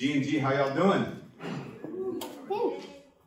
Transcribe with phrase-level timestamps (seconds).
[0.00, 1.04] G and G, how y'all doing?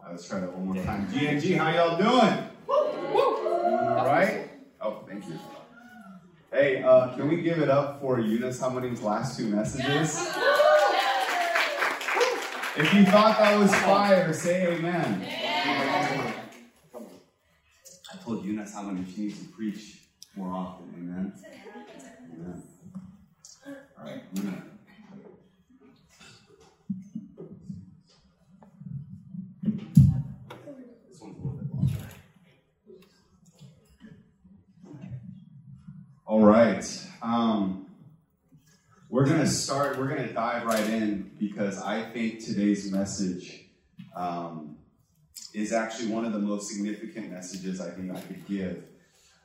[0.09, 1.07] Let's try that one more time.
[1.13, 2.47] G and G, how y'all doing?
[2.67, 4.49] All right.
[4.81, 5.37] Oh, thank you.
[6.51, 10.17] Hey, uh, can we give it up for Eunice Harmony's last two messages?
[12.75, 15.27] If you thought that was fire, say amen.
[18.11, 19.99] I told Eunice Harmony she needs to preach
[20.35, 20.91] more often.
[20.97, 21.33] Amen.
[22.33, 22.63] Amen.
[23.67, 24.23] All right.
[24.39, 24.72] Amen.
[36.33, 36.83] All right.
[37.21, 37.85] Um,
[39.07, 43.65] we're going to start, we're going to dive right in because I think today's message
[44.15, 44.75] um,
[45.53, 48.83] is actually one of the most significant messages I think I could give.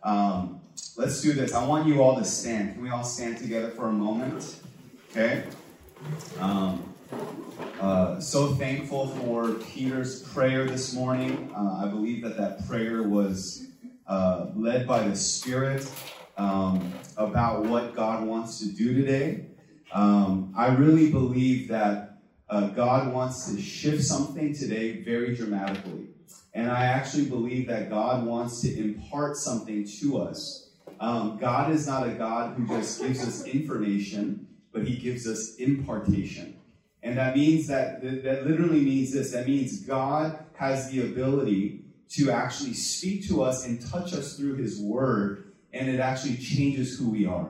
[0.02, 0.62] Um,
[0.96, 1.52] let's do this.
[1.52, 2.72] I want you all to stand.
[2.72, 4.56] Can we all stand together for a moment?
[5.10, 5.44] Okay?
[6.40, 6.90] Um,
[7.82, 11.52] uh, so thankful for Peter's prayer this morning.
[11.54, 13.66] Uh, I believe that that prayer was
[14.06, 15.86] uh, led by the Spirit
[16.38, 19.46] um, about what God wants to do today.
[19.92, 26.08] Um, I really believe that uh, God wants to shift something today very dramatically.
[26.54, 30.70] And I actually believe that God wants to impart something to us.
[31.00, 35.56] Um, God is not a God who just gives us information, but He gives us
[35.56, 36.56] impartation.
[37.02, 42.30] And that means that, that literally means this that means God has the ability to
[42.30, 45.47] actually speak to us and touch us through His Word,
[45.78, 47.48] and it actually changes who we are.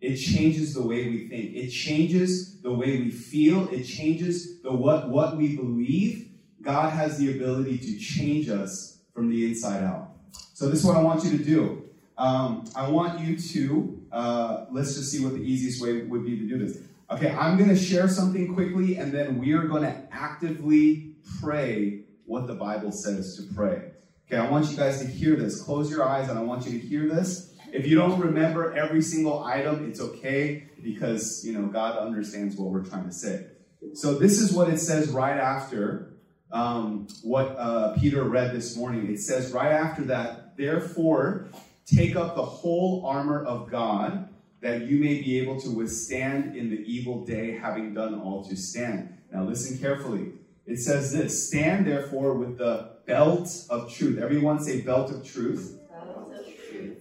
[0.00, 1.54] It changes the way we think.
[1.54, 3.68] It changes the way we feel.
[3.68, 6.30] It changes the what, what we believe.
[6.62, 10.10] God has the ability to change us from the inside out.
[10.54, 11.82] So this is what I want you to do.
[12.18, 16.38] Um, I want you to, uh, let's just see what the easiest way would be
[16.38, 16.78] to do this.
[17.10, 22.00] Okay, I'm going to share something quickly, and then we are going to actively pray
[22.24, 23.92] what the Bible says to pray.
[24.26, 25.62] Okay, I want you guys to hear this.
[25.62, 27.52] Close your eyes, and I want you to hear this.
[27.72, 32.70] If you don't remember every single item, it's okay because, you know, God understands what
[32.70, 33.46] we're trying to say.
[33.94, 36.14] So this is what it says right after
[36.52, 39.10] um, what uh, Peter read this morning.
[39.12, 41.48] It says right after that, therefore,
[41.86, 44.28] take up the whole armor of God
[44.60, 48.56] that you may be able to withstand in the evil day, having done all to
[48.56, 49.16] stand.
[49.32, 50.32] Now, listen carefully.
[50.66, 54.18] It says this Stand therefore with the belt of truth.
[54.18, 55.78] Everyone say, belt of truth.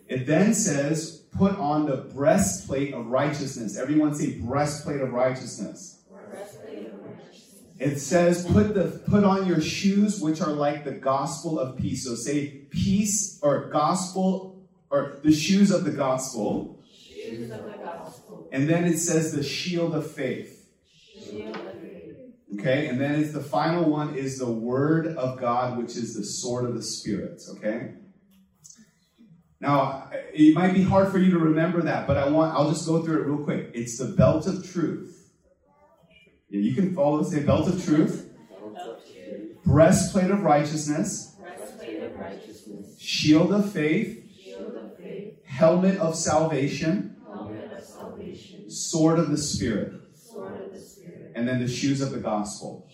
[0.07, 3.77] It then says, Put on the breastplate of righteousness.
[3.77, 5.99] Everyone say, breastplate of righteousness.
[6.29, 7.61] Breastplate of righteousness.
[7.77, 12.05] It says, put the put on your shoes, which are like the gospel of peace.
[12.05, 16.79] So say peace or gospel or the shoes of the gospel.
[16.89, 18.47] Shoes of the gospel.
[18.53, 20.69] And then it says the shield of faith.
[21.21, 22.15] Shield of faith.
[22.53, 26.23] Okay, and then it's the final one is the word of God, which is the
[26.23, 27.41] sword of the spirit.
[27.57, 27.95] Okay.
[29.59, 32.85] Now it might be hard for you to remember that, but I want I'll just
[32.85, 33.71] go through it real quick.
[33.73, 35.31] It's the belt of truth.
[36.49, 39.63] Yeah, you can follow say belt of truth, Belt of truth.
[39.65, 41.35] breastplate of righteousness,
[42.99, 44.23] shield of faith,
[45.45, 47.15] helmet of salvation,
[48.69, 49.93] sword of the spirit,
[51.35, 51.67] and then the.
[51.67, 52.87] Shoes of the gospel.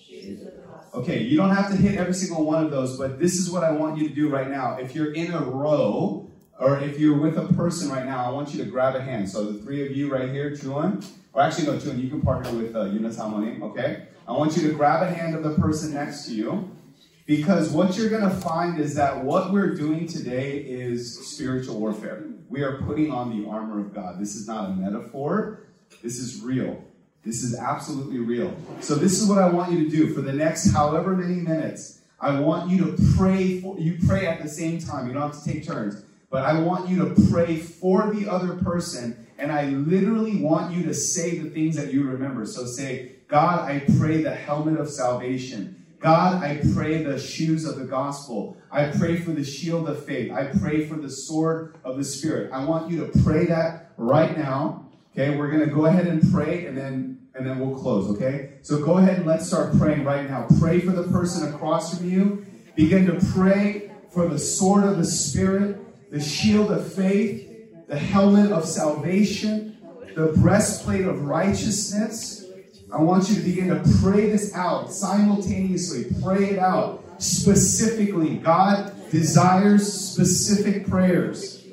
[0.93, 3.63] Okay, you don't have to hit every single one of those, but this is what
[3.63, 4.77] I want you to do right now.
[4.77, 6.30] If you're in a row,
[6.61, 9.27] or if you're with a person right now, I want you to grab a hand.
[9.27, 12.51] So the three of you right here, Chuan, or actually no, Chuan, you can partner
[12.51, 12.85] with uh,
[13.17, 14.03] Harmony, okay?
[14.27, 16.69] I want you to grab a hand of the person next to you,
[17.25, 22.25] because what you're going to find is that what we're doing today is spiritual warfare.
[22.47, 24.19] We are putting on the armor of God.
[24.19, 25.63] This is not a metaphor.
[26.03, 26.83] This is real.
[27.23, 28.55] This is absolutely real.
[28.81, 32.01] So this is what I want you to do for the next however many minutes.
[32.19, 35.07] I want you to pray for you pray at the same time.
[35.07, 36.03] You don't have to take turns.
[36.31, 40.83] But I want you to pray for the other person and I literally want you
[40.83, 42.45] to say the things that you remember.
[42.45, 45.85] So say, God, I pray the helmet of salvation.
[45.99, 48.57] God, I pray the shoes of the gospel.
[48.71, 50.31] I pray for the shield of faith.
[50.31, 52.51] I pray for the sword of the spirit.
[52.51, 54.85] I want you to pray that right now.
[55.11, 58.53] Okay, we're to go ahead and pray and then and then we'll close, okay?
[58.61, 60.47] So go ahead and let's start praying right now.
[60.59, 62.45] Pray for the person across from you.
[62.75, 65.79] Begin to pray for the sword of the spirit,
[66.11, 69.77] the shield of faith, the helmet of salvation,
[70.13, 72.45] the breastplate of righteousness.
[72.93, 76.13] I want you to begin to pray this out simultaneously.
[76.21, 78.35] Pray it out specifically.
[78.35, 81.65] God desires specific prayers.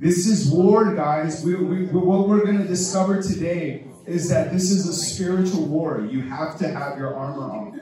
[0.00, 1.44] This is war, guys.
[1.44, 6.06] We, we, what we're going to discover today is that this is a spiritual war.
[6.10, 7.80] You have to have your armor on.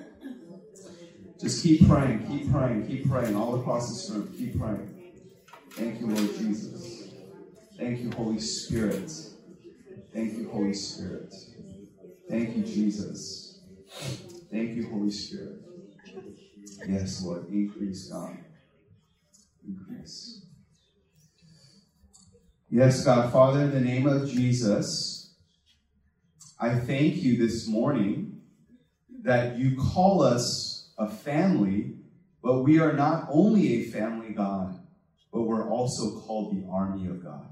[1.41, 4.35] Just keep praying, keep praying, keep praying all across this room.
[4.37, 4.96] Keep praying.
[5.77, 7.11] Thank you, Lord Jesus.
[7.77, 9.11] Thank you, Holy Spirit.
[10.11, 11.35] Thank you, Holy Spirit.
[12.31, 13.61] Thank you, Jesus.
[14.51, 15.61] Thank you, Holy Spirit.
[16.89, 17.51] Yes, Lord.
[17.51, 18.39] Increase, God.
[19.69, 20.47] Increase.
[22.71, 25.35] Yes, God, Father, in the name of Jesus,
[26.59, 28.41] I thank you this morning
[29.23, 31.97] that you call us a family,
[32.43, 34.76] but we are not only a family, God,
[35.37, 37.47] but we're also called the army of God.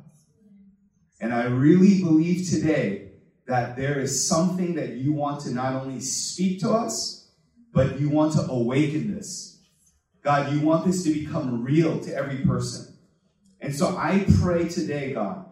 [1.21, 3.11] And I really believe today
[3.47, 7.31] that there is something that you want to not only speak to us,
[7.75, 9.61] but you want to awaken this.
[10.23, 12.97] God, you want this to become real to every person.
[13.61, 15.45] And so I pray today, God,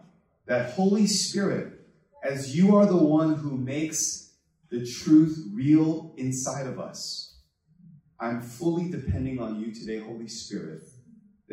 [0.47, 1.81] that Holy Spirit,
[2.23, 4.33] as you are the one who makes
[4.71, 7.37] the truth real inside of us,
[8.19, 10.81] I'm fully depending on you today, Holy Spirit,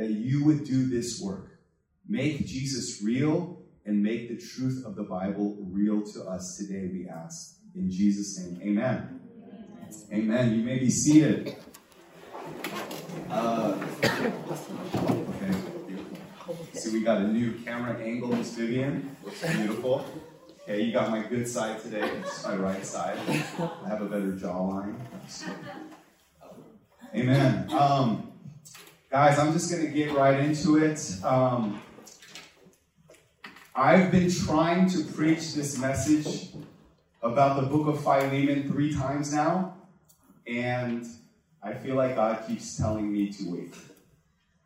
[0.00, 1.60] that you would do this work.
[2.08, 7.06] Make Jesus real and make the truth of the Bible real to us today, we
[7.06, 7.58] ask.
[7.74, 9.20] In Jesus' name, amen.
[10.10, 10.54] Amen.
[10.54, 11.54] You may be seated.
[13.28, 13.76] Uh,
[15.34, 15.54] okay.
[16.72, 19.14] See, we got a new camera angle, Miss Vivian.
[19.22, 20.06] Looks beautiful.
[20.62, 22.10] Okay, you got my good side today.
[22.20, 23.18] It's my right side.
[23.28, 24.96] I have a better jawline.
[27.14, 27.70] Amen.
[27.70, 28.29] Um,
[29.10, 31.00] guys, I'm just going to get right into it.
[31.24, 31.82] Um,
[33.74, 36.50] I've been trying to preach this message
[37.20, 39.74] about the book of Philemon three times now,
[40.46, 41.04] and
[41.60, 43.74] I feel like God keeps telling me to wait.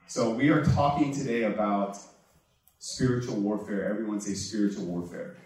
[0.08, 1.96] So we are talking today about
[2.78, 3.88] spiritual warfare.
[3.88, 5.36] Everyone say spiritual warfare.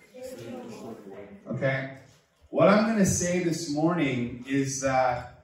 [1.48, 1.98] Okay?
[2.48, 5.37] What I'm going to say this morning is that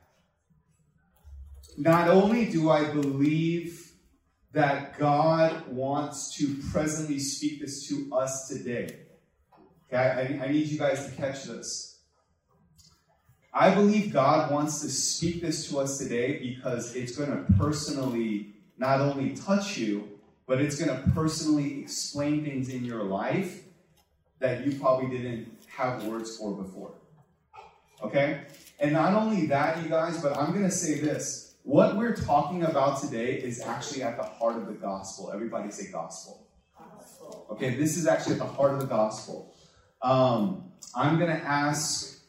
[1.77, 3.93] not only do I believe
[4.53, 9.01] that God wants to presently speak this to us today,
[9.93, 11.99] okay, I, I need you guys to catch this.
[13.53, 18.55] I believe God wants to speak this to us today because it's going to personally
[18.79, 20.09] not only touch you,
[20.47, 23.63] but it's going to personally explain things in your life
[24.41, 26.95] that you probably didn't have words for before.
[28.03, 28.43] Okay?
[28.81, 31.44] And not only that, you guys, but I'm going to say this.
[31.65, 35.31] What we're talking about today is actually at the heart of the gospel.
[35.33, 36.47] Everybody say gospel.
[37.51, 39.55] Okay, this is actually at the heart of the gospel.
[40.03, 42.21] Um, I'm going to ask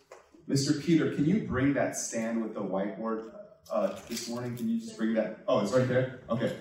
[0.50, 0.82] Mr.
[0.82, 3.32] Peter, can you bring that stand with the whiteboard
[3.70, 4.56] uh, this morning?
[4.56, 5.40] Can you just bring that?
[5.50, 6.22] Oh, it's right there?
[6.30, 6.56] Okay.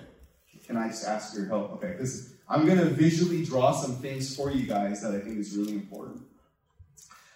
[0.67, 1.71] Can I just ask your help?
[1.75, 5.37] Okay, because I'm going to visually draw some things for you guys that I think
[5.37, 6.23] is really important.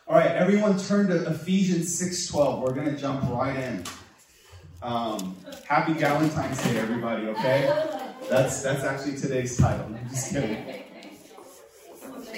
[0.06, 2.62] All right, everyone turn to Ephesians 6.12.
[2.62, 3.86] We're going to jump right in.
[4.82, 5.36] Um,
[5.68, 7.68] happy Valentine's Day, everybody, okay?
[8.30, 9.88] That's that's actually today's title.
[9.88, 10.84] I'm just kidding.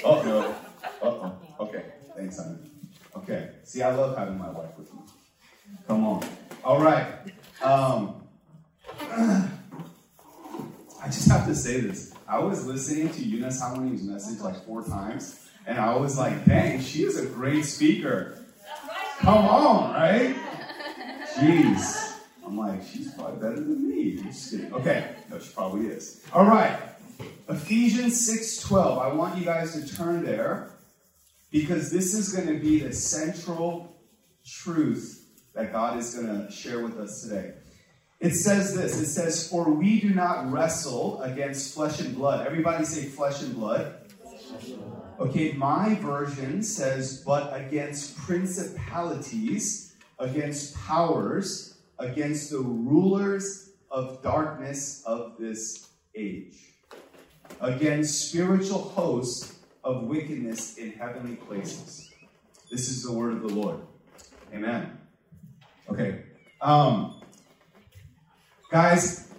[0.03, 0.55] Oh, no.
[1.03, 1.38] Uh-oh.
[1.59, 1.85] Okay,
[2.15, 2.71] thanks, Simon.
[3.15, 5.01] Okay, see, I love having my wife with me.
[5.88, 6.23] Come on.
[6.63, 7.05] All right.
[7.61, 8.23] Um,
[8.99, 9.49] I
[11.05, 12.13] just have to say this.
[12.27, 16.81] I was listening to Eunice Harmony's message like four times, and I was like, dang,
[16.81, 18.43] she is a great speaker.
[19.19, 20.35] Come on, right?
[21.36, 22.00] Jeez.
[22.51, 24.20] I'm like, she's probably better than me.
[24.74, 26.22] Okay, no, she probably is.
[26.34, 26.77] All right.
[27.48, 29.01] Ephesians 6:12.
[29.01, 30.72] I want you guys to turn there
[31.50, 33.96] because this is going to be the central
[34.46, 37.53] truth that God is going to share with us today.
[38.20, 42.46] It says this it says, For we do not wrestle against flesh and blood.
[42.46, 43.96] Everybody say flesh and blood.
[45.22, 51.70] Okay, my version says, But against principalities, against powers,
[52.01, 56.74] against the rulers of darkness of this age,
[57.62, 62.10] against spiritual hosts of wickedness in heavenly places.
[62.72, 63.81] This is the word of the Lord.
[64.53, 64.98] Amen.
[65.89, 66.24] Okay.
[66.60, 67.22] Um,
[68.70, 69.31] guys,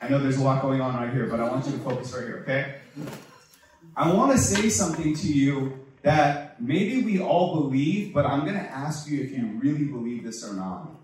[0.00, 2.12] I know there's a lot going on right here, but I want you to focus
[2.12, 2.74] right here, okay?
[3.96, 8.56] I want to say something to you that maybe we all believe, but I'm going
[8.56, 11.01] to ask you if you really believe this or not.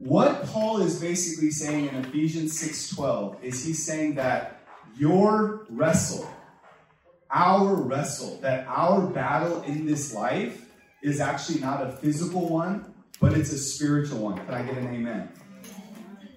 [0.00, 4.62] What Paul is basically saying in Ephesians 6:12 is he's saying that
[4.96, 6.26] your wrestle,
[7.30, 10.64] our wrestle, that our battle in this life
[11.02, 14.38] is actually not a physical one, but it's a spiritual one.
[14.38, 15.28] Can I get an amen?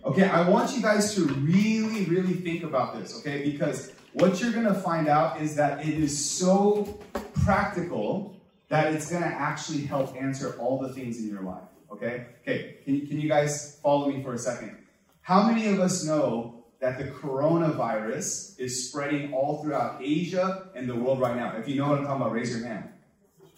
[0.03, 3.49] Okay, I want you guys to really, really think about this, okay?
[3.49, 6.99] Because what you're going to find out is that it is so
[7.45, 8.35] practical
[8.67, 11.63] that it's going to actually help answer all the things in your life.
[11.93, 12.25] Okay?
[12.41, 14.77] Okay, can, can you guys follow me for a second?
[15.21, 20.95] How many of us know that the coronavirus is spreading all throughout Asia and the
[20.95, 21.55] world right now?
[21.55, 22.89] If you know what I'm talking about, raise your hand.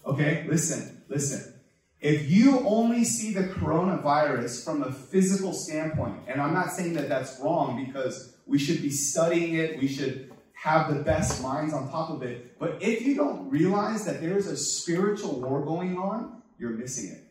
[0.06, 1.54] Okay, listen, listen.
[2.02, 7.10] If you only see the coronavirus from a physical standpoint, and I'm not saying that
[7.10, 11.90] that's wrong because we should be studying it, we should have the best minds on
[11.90, 16.44] top of it, but if you don't realize that there's a spiritual war going on,
[16.60, 17.25] you're missing it.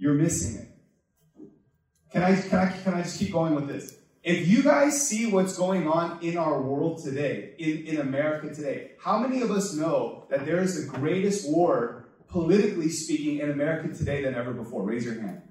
[0.00, 0.68] You're missing it.
[2.10, 3.98] Can I, can I, can I just keep going with this?
[4.22, 8.92] If you guys see what's going on in our world today, in, in America today,
[8.98, 13.94] how many of us know that there is the greatest war, politically speaking, in America
[13.94, 14.82] today than ever before?
[14.82, 15.42] Raise your hand.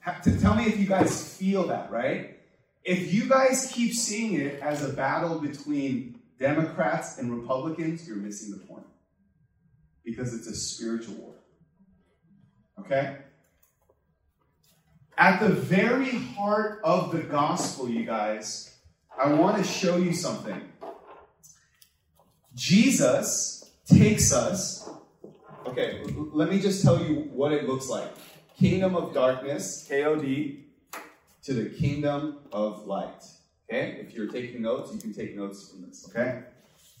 [0.00, 2.38] Ha- to tell me if you guys feel that, right?
[2.84, 8.50] If you guys keep seeing it as a battle between Democrats and Republicans, you're missing
[8.50, 8.86] the point.
[10.04, 11.34] Because it's a spiritual war.
[12.80, 13.18] Okay?
[15.18, 18.76] At the very heart of the gospel, you guys,
[19.20, 20.60] I want to show you something.
[22.54, 24.88] Jesus takes us,
[25.66, 28.08] okay, let me just tell you what it looks like.
[28.60, 30.60] Kingdom of darkness, KOD,
[31.42, 33.24] to the kingdom of light.
[33.68, 33.98] Okay?
[34.00, 36.44] If you're taking notes, you can take notes from this, okay?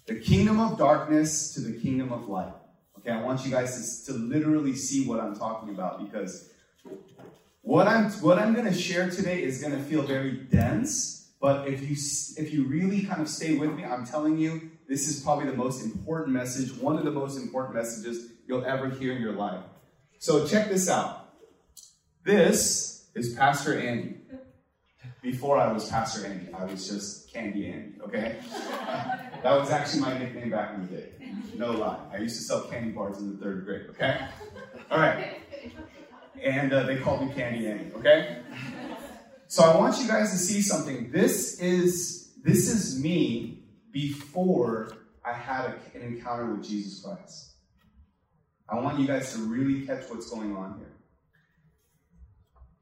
[0.06, 2.52] The kingdom of darkness to the kingdom of light.
[2.98, 6.50] Okay, I want you guys to, to literally see what I'm talking about because
[7.62, 11.68] what I'm what I'm going to share today is going to feel very dense, but
[11.68, 11.96] if you
[12.42, 15.56] if you really kind of stay with me, I'm telling you this is probably the
[15.56, 19.62] most important message, one of the most important messages you'll ever hear in your life.
[20.18, 21.34] So check this out.
[22.24, 24.14] This is Pastor Andy.
[25.20, 28.36] Before I was Pastor Andy, I was just Candy Andy, okay?
[29.42, 31.08] that was actually my nickname back in the day.
[31.56, 31.98] No lie.
[32.12, 34.26] I used to sell candy bars in the third grade, okay?
[34.90, 35.38] All right
[36.42, 37.92] and uh, they called me Candy Andy.
[37.94, 38.38] Okay.
[39.46, 41.10] So I want you guys to see something.
[41.10, 44.92] This is this is me before
[45.24, 47.52] I had a, an encounter with Jesus Christ.
[48.68, 50.92] I want you guys to really catch what's going on here.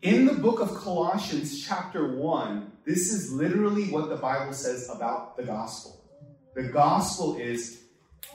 [0.02, 5.36] In the book of Colossians, chapter 1, this is literally what the Bible says about
[5.36, 6.04] the gospel.
[6.54, 7.82] The gospel is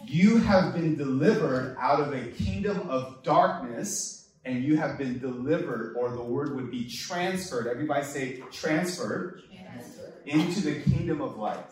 [0.05, 5.95] you have been delivered out of a kingdom of darkness and you have been delivered,
[5.97, 7.67] or the word would be transferred.
[7.67, 10.13] Everybody say transferred, transferred.
[10.25, 11.65] into the kingdom of light.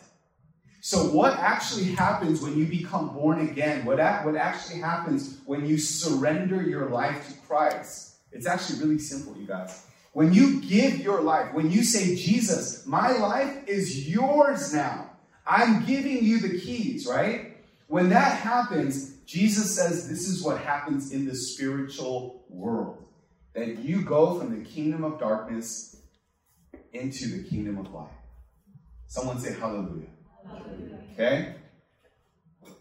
[0.81, 3.85] So, what actually happens when you become born again?
[3.85, 8.15] What, what actually happens when you surrender your life to Christ?
[8.31, 9.85] It's actually really simple, you guys.
[10.13, 15.09] When you give your life, when you say, Jesus, my life is yours now,
[15.45, 17.57] I'm giving you the keys, right?
[17.87, 22.97] When that happens, Jesus says this is what happens in the spiritual world
[23.53, 25.97] that you go from the kingdom of darkness
[26.93, 28.09] into the kingdom of light.
[29.05, 30.07] Someone say hallelujah.
[30.47, 30.97] hallelujah.
[31.13, 31.55] Okay?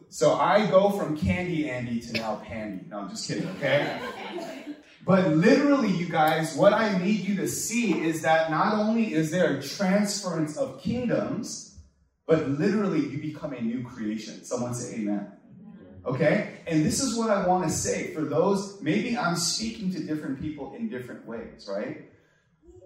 [0.08, 2.86] So I go from Candy Andy to now Pandy.
[2.88, 4.00] No, I'm just kidding, okay?
[5.04, 9.30] But literally, you guys, what I need you to see is that not only is
[9.30, 11.78] there a transference of kingdoms,
[12.26, 14.44] but literally you become a new creation.
[14.44, 15.32] Someone say amen.
[16.08, 16.54] Okay?
[16.66, 20.40] And this is what I want to say for those, maybe I'm speaking to different
[20.40, 22.10] people in different ways, right?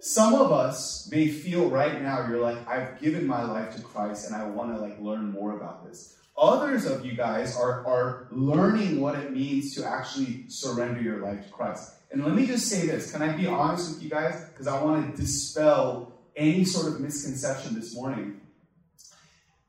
[0.00, 4.26] Some of us may feel right now you're like, I've given my life to Christ
[4.26, 6.16] and I want to like learn more about this.
[6.36, 11.46] Others of you guys are, are learning what it means to actually surrender your life
[11.46, 11.92] to Christ.
[12.10, 13.12] And let me just say this.
[13.12, 14.48] Can I be honest with you guys?
[14.48, 18.40] Because I want to dispel any sort of misconception this morning.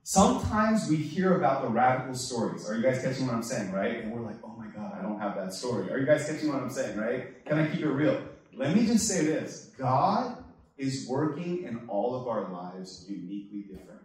[0.05, 2.69] Sometimes we hear about the radical stories.
[2.69, 4.03] Are you guys catching what I'm saying, right?
[4.03, 5.89] And we're like, oh my God, I don't have that story.
[5.91, 7.45] Are you guys catching what I'm saying, right?
[7.45, 8.21] Can I keep it real?
[8.53, 10.43] Let me just say this God
[10.77, 14.01] is working in all of our lives uniquely different.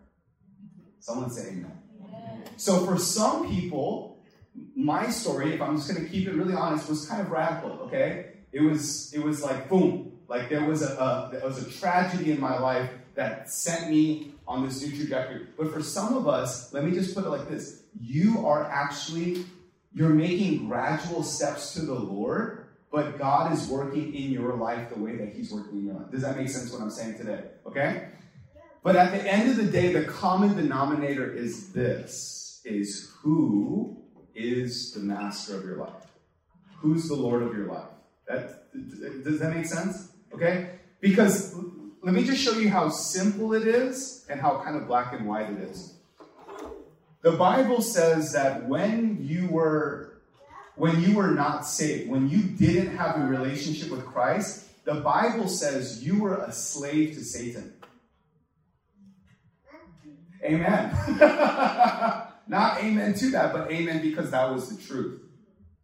[1.00, 1.72] Someone say amen.
[2.56, 4.22] So for some people,
[4.76, 7.70] my story, if I'm just going to keep it really honest, was kind of radical.
[7.86, 11.68] Okay, it was it was like boom, like there was a, a there was a
[11.70, 15.46] tragedy in my life that sent me on this new trajectory.
[15.56, 19.44] But for some of us, let me just put it like this you are actually
[19.92, 24.98] you're making gradual steps to the Lord, but God is working in your life the
[24.98, 26.10] way that He's working in your life.
[26.10, 27.42] Does that make sense what I'm saying today?
[27.66, 28.08] Okay?
[28.82, 34.02] But at the end of the day, the common denominator is this is who
[34.34, 36.06] is the master of your life?
[36.78, 37.88] Who's the Lord of your life?
[38.28, 38.72] That
[39.24, 40.12] does that make sense?
[40.32, 40.78] Okay?
[41.00, 41.54] Because
[42.02, 45.26] let me just show you how simple it is and how kind of black and
[45.26, 45.94] white it is.
[47.22, 50.20] the Bible says that when you were
[50.76, 55.48] when you were not saved, when you didn't have a relationship with Christ, the Bible
[55.48, 57.74] says you were a slave to Satan.
[60.44, 60.90] Amen.
[62.46, 65.20] not amen to that, but amen because that was the truth.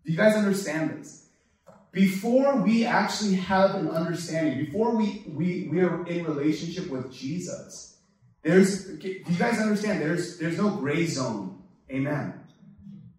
[0.06, 1.23] Do you guys understand this?
[1.94, 7.98] Before we actually have an understanding, before we, we, we are in relationship with Jesus,
[8.42, 10.02] there's do you guys understand?
[10.02, 11.62] There's there's no gray zone.
[11.90, 12.34] Amen.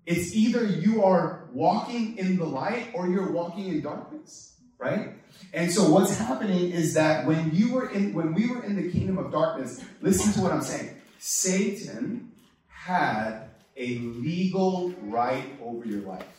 [0.06, 5.16] It's either you are walking in the light or you're walking in darkness, right?
[5.52, 8.92] And so what's happening is that when you were in when we were in the
[8.92, 10.96] kingdom of darkness, listen to what I'm saying.
[11.18, 12.32] Satan
[12.68, 16.35] had a legal right over your life.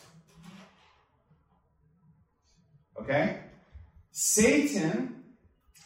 [3.07, 3.39] Okay?
[4.11, 5.23] Satan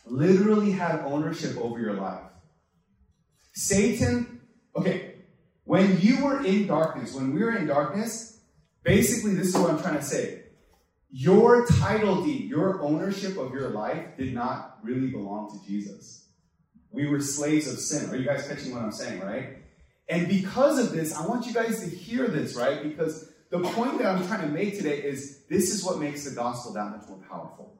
[0.08, 2.24] literally had ownership over your life.
[3.54, 4.42] Satan,
[4.76, 5.16] okay,
[5.66, 8.40] when you were in darkness, when we were in darkness,
[8.84, 10.44] basically this is what I'm trying to say.
[11.12, 16.26] Your title deed, your ownership of your life did not really belong to Jesus.
[16.90, 18.10] We were slaves of sin.
[18.10, 19.58] Are you guys catching what I'm saying, right?
[20.10, 22.82] And because of this, I want you guys to hear this, right?
[22.82, 26.34] Because the point that I'm trying to make today is this is what makes the
[26.34, 27.78] gospel that much more powerful.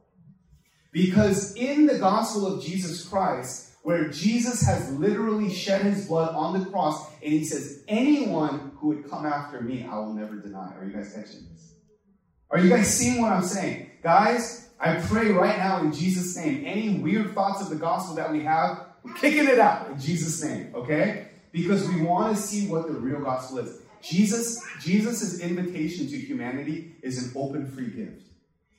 [0.92, 6.60] Because in the gospel of Jesus Christ, where Jesus has literally shed his blood on
[6.60, 10.74] the cross, and he says, Anyone who would come after me, I will never deny.
[10.78, 11.74] Are you guys catching this?
[12.50, 13.90] Are you guys seeing what I'm saying?
[14.02, 18.30] Guys, I pray right now in Jesus' name, any weird thoughts of the gospel that
[18.30, 21.28] we have, we're kicking it out in Jesus' name, okay?
[21.50, 23.81] Because we want to see what the real gospel is.
[24.02, 28.22] Jesus, Jesus' invitation to humanity is an open free gift.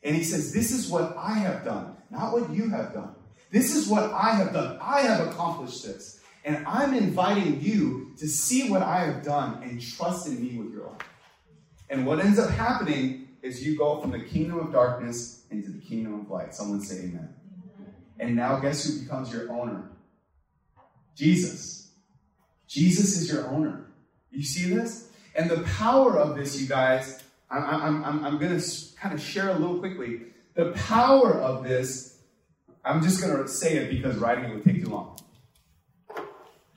[0.03, 3.15] And he says, This is what I have done, not what you have done.
[3.51, 4.77] This is what I have done.
[4.81, 6.19] I have accomplished this.
[6.43, 10.73] And I'm inviting you to see what I have done and trust in me with
[10.73, 11.07] your life.
[11.89, 15.79] And what ends up happening is you go from the kingdom of darkness into the
[15.79, 16.53] kingdom of light.
[16.53, 17.29] Someone say amen.
[18.19, 19.89] And now guess who becomes your owner?
[21.15, 21.91] Jesus.
[22.67, 23.85] Jesus is your owner.
[24.31, 25.09] You see this?
[25.35, 29.21] And the power of this, you guys, I'm, I'm, I'm, I'm going to kind of
[29.21, 30.21] share a little quickly.
[30.53, 32.19] The power of this,
[32.85, 35.17] I'm just going to say it because writing it would take too long.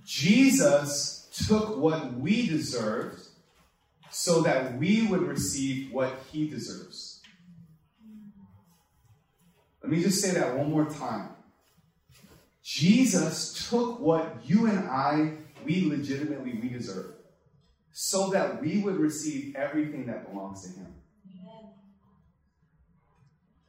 [0.04, 3.20] Jesus took what we deserved
[4.10, 7.20] so that we would receive what he deserves.
[9.82, 11.30] Let me just say that one more time.
[12.62, 17.15] Jesus took what you and I, we legitimately, we deserve
[17.98, 20.94] so that we would receive everything that belongs to Him.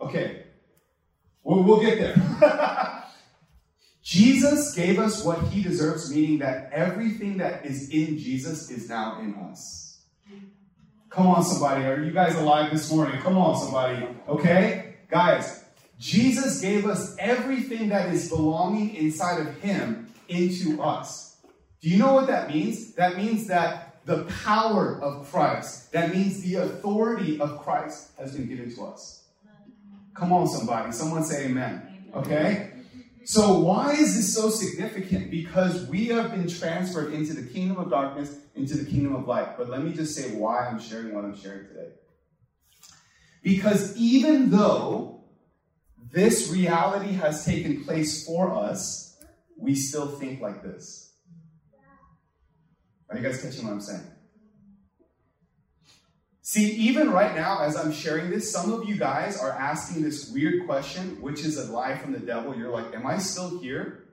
[0.01, 0.43] Okay,
[1.45, 3.05] we'll, we'll get there.
[4.03, 9.21] Jesus gave us what He deserves, meaning that everything that is in Jesus is now
[9.21, 10.01] in us.
[11.09, 11.85] Come on, somebody.
[11.85, 13.21] Are you guys alive this morning?
[13.21, 14.09] Come on, somebody.
[14.27, 14.95] Okay?
[15.09, 15.63] Guys,
[15.97, 21.37] Jesus gave us everything that is belonging inside of Him into us.
[21.79, 22.93] Do you know what that means?
[22.95, 25.91] That means that the power of Christ.
[25.91, 29.25] That means the authority of Christ has been given to us.
[30.13, 30.93] Come on, somebody.
[30.93, 32.09] Someone say amen.
[32.15, 32.71] Okay?
[33.25, 35.29] So, why is this so significant?
[35.29, 39.57] Because we have been transferred into the kingdom of darkness, into the kingdom of light.
[39.57, 41.89] But let me just say why I'm sharing what I'm sharing today.
[43.43, 45.25] Because even though
[46.13, 49.17] this reality has taken place for us,
[49.57, 51.06] we still think like this.
[53.09, 54.03] Are you guys catching what I'm saying?
[56.41, 60.31] See, even right now, as I'm sharing this, some of you guys are asking this
[60.31, 62.55] weird question, which is a lie from the devil.
[62.55, 64.05] You're like, Am I still here?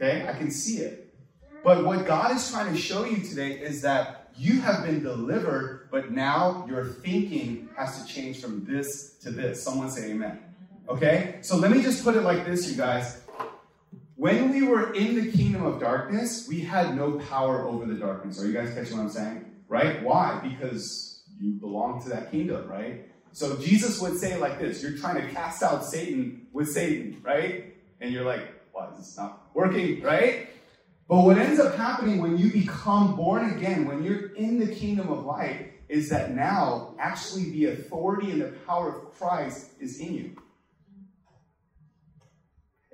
[0.00, 1.14] Okay, I can see it.
[1.62, 5.88] But what God is trying to show you today is that you have been delivered,
[5.90, 9.62] but now your thinking has to change from this to this.
[9.62, 10.40] Someone say amen.
[10.88, 11.38] Okay?
[11.42, 13.20] So let me just put it like this, you guys.
[14.16, 18.40] When we were in the kingdom of darkness, we had no power over the darkness.
[18.40, 19.44] Are you guys catching what I'm saying?
[19.66, 20.02] Right?
[20.02, 20.38] Why?
[20.40, 23.08] Because you belong to that kingdom, right?
[23.32, 27.74] So Jesus would say like this You're trying to cast out Satan with Satan, right?
[28.00, 30.48] And you're like, why is this not working, right?
[31.08, 35.08] But what ends up happening when you become born again, when you're in the kingdom
[35.08, 40.14] of light, is that now actually the authority and the power of Christ is in
[40.14, 40.36] you.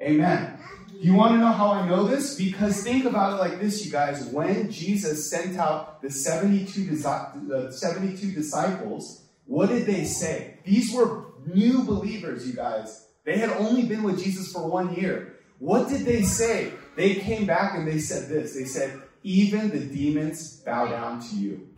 [0.02, 0.58] Amen.
[0.94, 2.36] You want to know how I know this?
[2.36, 4.24] Because think about it like this, you guys.
[4.26, 10.58] When Jesus sent out the 72, the 72 disciples, what did they say?
[10.64, 13.06] These were new believers, you guys.
[13.24, 15.36] They had only been with Jesus for one year.
[15.58, 16.72] What did they say?
[16.96, 18.54] They came back and they said this.
[18.54, 21.68] They said, even the demons bow down to you.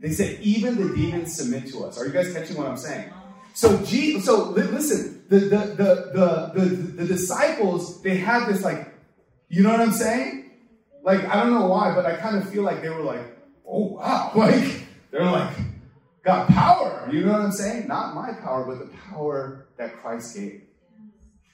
[0.00, 1.98] They said, even the demons submit to us.
[1.98, 3.12] Are you guys catching what I'm saying?
[3.54, 8.94] So, G, so listen, the, the, the, the, the, the disciples, they had this like,
[9.48, 10.50] you know what I'm saying?
[11.02, 13.20] Like, I don't know why, but I kind of feel like they were like,
[13.66, 15.56] oh wow, like, they're like,
[16.24, 17.08] got power.
[17.12, 17.88] You know what I'm saying?
[17.88, 20.62] Not my power, but the power that Christ gave.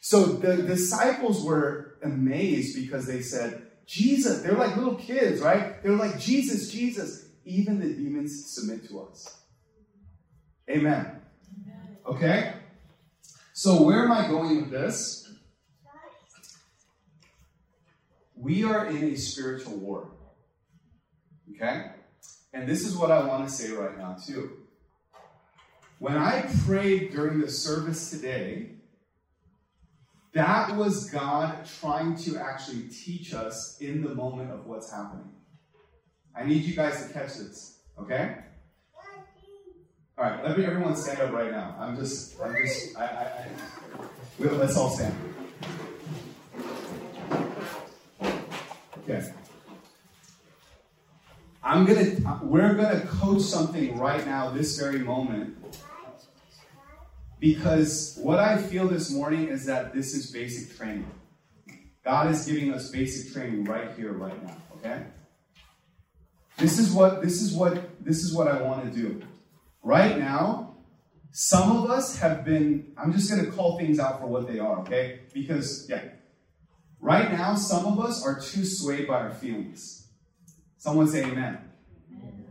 [0.00, 5.82] So the disciples were amazed because they said, Jesus, they're like little kids, right?
[5.82, 7.28] They're like, Jesus, Jesus.
[7.46, 9.38] Even the demons submit to us.
[10.70, 11.20] Amen.
[12.06, 12.54] Okay?
[13.56, 15.32] So where am I going with this?
[18.34, 20.10] We are in a spiritual war.
[21.54, 21.92] Okay?
[22.52, 24.56] And this is what I want to say right now, too.
[26.00, 28.70] When I prayed during the service today,
[30.32, 35.30] that was God trying to actually teach us in the moment of what's happening.
[36.36, 38.38] I need you guys to catch this, okay?
[40.16, 41.74] All right, let me everyone stand up right now.
[41.76, 43.48] I'm just, I'm just, I, I, I
[44.38, 45.12] let's all stand.
[48.98, 49.32] Okay.
[51.64, 55.56] I'm gonna, we're gonna coach something right now, this very moment,
[57.40, 61.10] because what I feel this morning is that this is basic training.
[62.04, 64.56] God is giving us basic training right here, right now.
[64.76, 65.02] Okay.
[66.56, 69.20] This is what this is what this is what I want to do.
[69.84, 70.76] Right now,
[71.30, 74.58] some of us have been, I'm just going to call things out for what they
[74.58, 75.20] are, okay?
[75.34, 76.02] Because, yeah,
[77.00, 80.08] right now, some of us are too swayed by our feelings.
[80.78, 81.58] Someone say amen.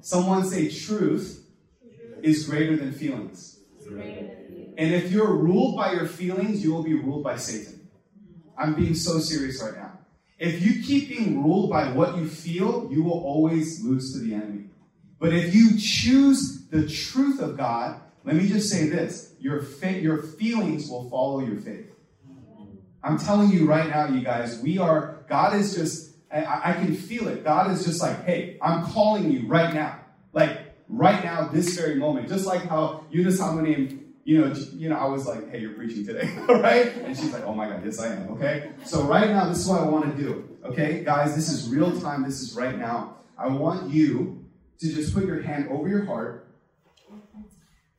[0.01, 1.43] Someone say truth
[2.21, 3.59] is greater than feelings.
[4.77, 7.89] And if you're ruled by your feelings, you will be ruled by Satan.
[8.57, 9.97] I'm being so serious right now.
[10.37, 14.35] If you keep being ruled by what you feel, you will always lose to the
[14.35, 14.65] enemy.
[15.23, 19.97] But if you choose the truth of God, let me just say this your, fa-
[19.97, 21.89] your feelings will follow your faith.
[23.01, 26.93] I'm telling you right now, you guys, we are, God is just, I, I can
[26.93, 27.45] feel it.
[27.45, 29.97] God is just like, hey, I'm calling you right now.
[30.33, 32.27] Like, right now, this very moment.
[32.27, 35.73] Just like how you Eunice Harmony you know, you know, I was like, hey, you're
[35.73, 36.97] preaching today, right?
[36.97, 38.73] And she's like, oh my God, yes, I am, okay?
[38.83, 41.01] So right now, this is what I want to do, okay?
[41.05, 42.23] Guys, this is real time.
[42.23, 43.19] This is right now.
[43.37, 44.42] I want you
[44.79, 46.47] to just put your hand over your heart.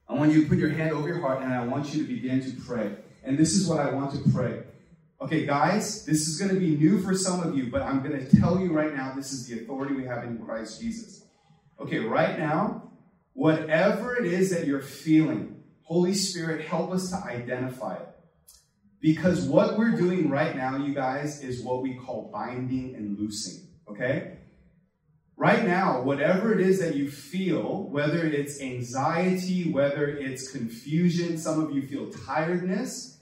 [0.09, 2.09] I want you to put your hand over your heart, and I want you to
[2.13, 2.97] begin to pray.
[3.23, 4.65] And this is what I want to pray.
[5.21, 8.27] Okay, guys, this is going to be new for some of you, but I'm going
[8.27, 11.25] to tell you right now this is the authority we have in Christ Jesus.
[11.81, 12.91] Okay, right now,
[13.33, 18.09] whatever it is that you're feeling, Holy Spirit, help us to identify it.
[19.01, 23.67] Because what we're doing right now, you guys, is what we call binding and loosing.
[23.89, 24.39] Okay?
[25.37, 31.61] Right now, whatever it is that you feel, whether it's anxiety, whether it's confusion, some
[31.61, 33.18] of you feel tiredness,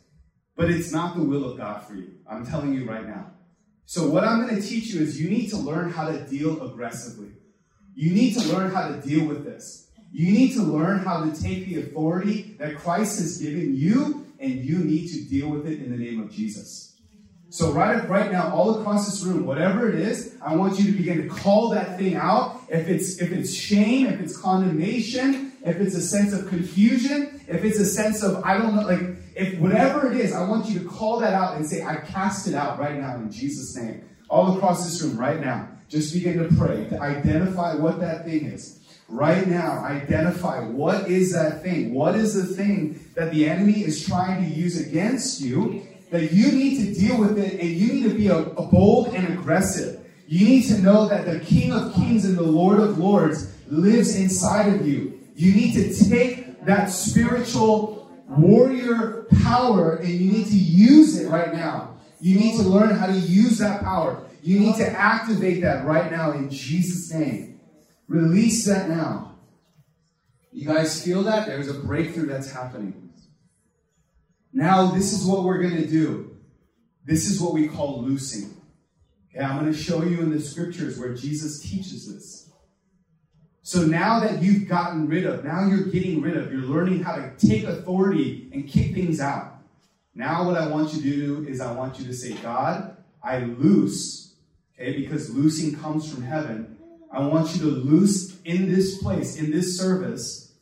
[0.55, 2.12] but it's not the will of God for you.
[2.29, 3.31] I'm telling you right now.
[3.87, 6.62] So, what I'm going to teach you is you need to learn how to deal
[6.62, 7.33] aggressively.
[7.94, 9.90] You need to learn how to deal with this.
[10.12, 14.53] You need to learn how to take the authority that Christ has given you, and
[14.53, 16.96] you need to deal with it in the name of Jesus.
[17.48, 20.92] So right, right now, all across this room, whatever it is, I want you to
[20.92, 22.61] begin to call that thing out.
[22.68, 27.64] If it's if it's shame, if it's condemnation, if it's a sense of confusion, if
[27.64, 29.00] it's a sense of I don't know, like
[29.37, 32.48] if whatever it is, I want you to call that out and say, I cast
[32.48, 34.05] it out right now in Jesus' name.
[34.28, 35.68] All across this room, right now.
[35.88, 38.81] Just begin to pray to identify what that thing is.
[39.09, 41.92] Right now, identify what is that thing?
[41.92, 46.52] What is the thing that the enemy is trying to use against you that you
[46.52, 49.91] need to deal with it and you need to be a, a bold and aggressive.
[50.33, 54.16] You need to know that the King of Kings and the Lord of Lords lives
[54.16, 55.21] inside of you.
[55.35, 61.53] You need to take that spiritual warrior power and you need to use it right
[61.53, 61.99] now.
[62.18, 64.25] You need to learn how to use that power.
[64.42, 67.61] You need to activate that right now in Jesus' name.
[68.09, 69.35] Release that now.
[70.51, 71.47] You guys feel that?
[71.47, 73.12] There's a breakthrough that's happening.
[74.51, 76.38] Now, this is what we're going to do.
[77.05, 78.62] This is what we call loosing.
[79.35, 82.51] Okay, I'm going to show you in the scriptures where Jesus teaches this.
[83.62, 87.14] So now that you've gotten rid of, now you're getting rid of, you're learning how
[87.14, 89.59] to take authority and kick things out.
[90.14, 93.38] Now, what I want you to do is I want you to say, God, I
[93.38, 94.35] loose,
[94.75, 96.77] okay, because loosing comes from heaven.
[97.11, 100.53] I want you to loose in this place, in this service,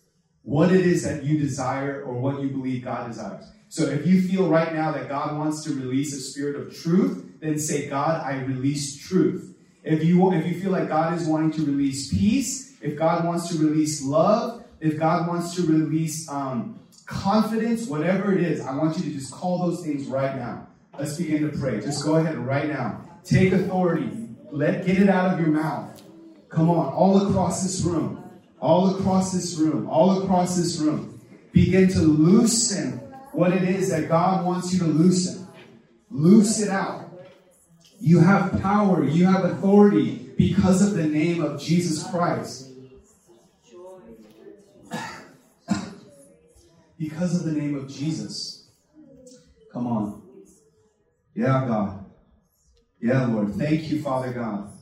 [0.42, 3.44] what it is that you desire or what you believe God desires.
[3.68, 7.29] So if you feel right now that God wants to release a spirit of truth,
[7.40, 9.54] then say, God, I release truth.
[9.82, 13.48] If you if you feel like God is wanting to release peace, if God wants
[13.48, 18.96] to release love, if God wants to release um, confidence, whatever it is, I want
[18.98, 20.66] you to just call those things right now.
[20.98, 21.80] Let's begin to pray.
[21.80, 23.00] Just go ahead right now.
[23.24, 24.28] Take authority.
[24.50, 26.02] Let get it out of your mouth.
[26.48, 28.24] Come on, all across this room,
[28.60, 31.20] all across this room, all across this room.
[31.52, 32.98] Begin to loosen
[33.32, 35.46] what it is that God wants you to loosen.
[36.10, 37.09] Loose it out.
[38.00, 42.70] You have power, you have authority because of the name of Jesus Christ.
[46.98, 48.70] because of the name of Jesus.
[49.70, 50.22] Come on.
[51.34, 52.06] Yeah, God.
[53.02, 53.54] Yeah, Lord.
[53.54, 54.72] Thank you, Father God.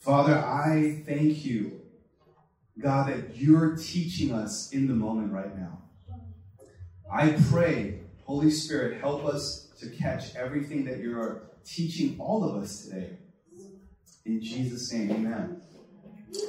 [0.00, 1.80] Father, I thank you,
[2.78, 5.78] God, that you're teaching us in the moment right now.
[7.10, 12.84] I pray, Holy Spirit, help us to catch everything that you're teaching all of us
[12.84, 13.18] today.
[14.24, 15.62] In Jesus' name, amen.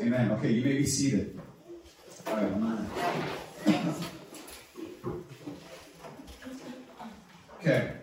[0.02, 0.32] Amen.
[0.32, 1.40] Okay, you may be seated.
[2.28, 3.96] All right, I'm gonna.
[7.60, 7.94] Okay.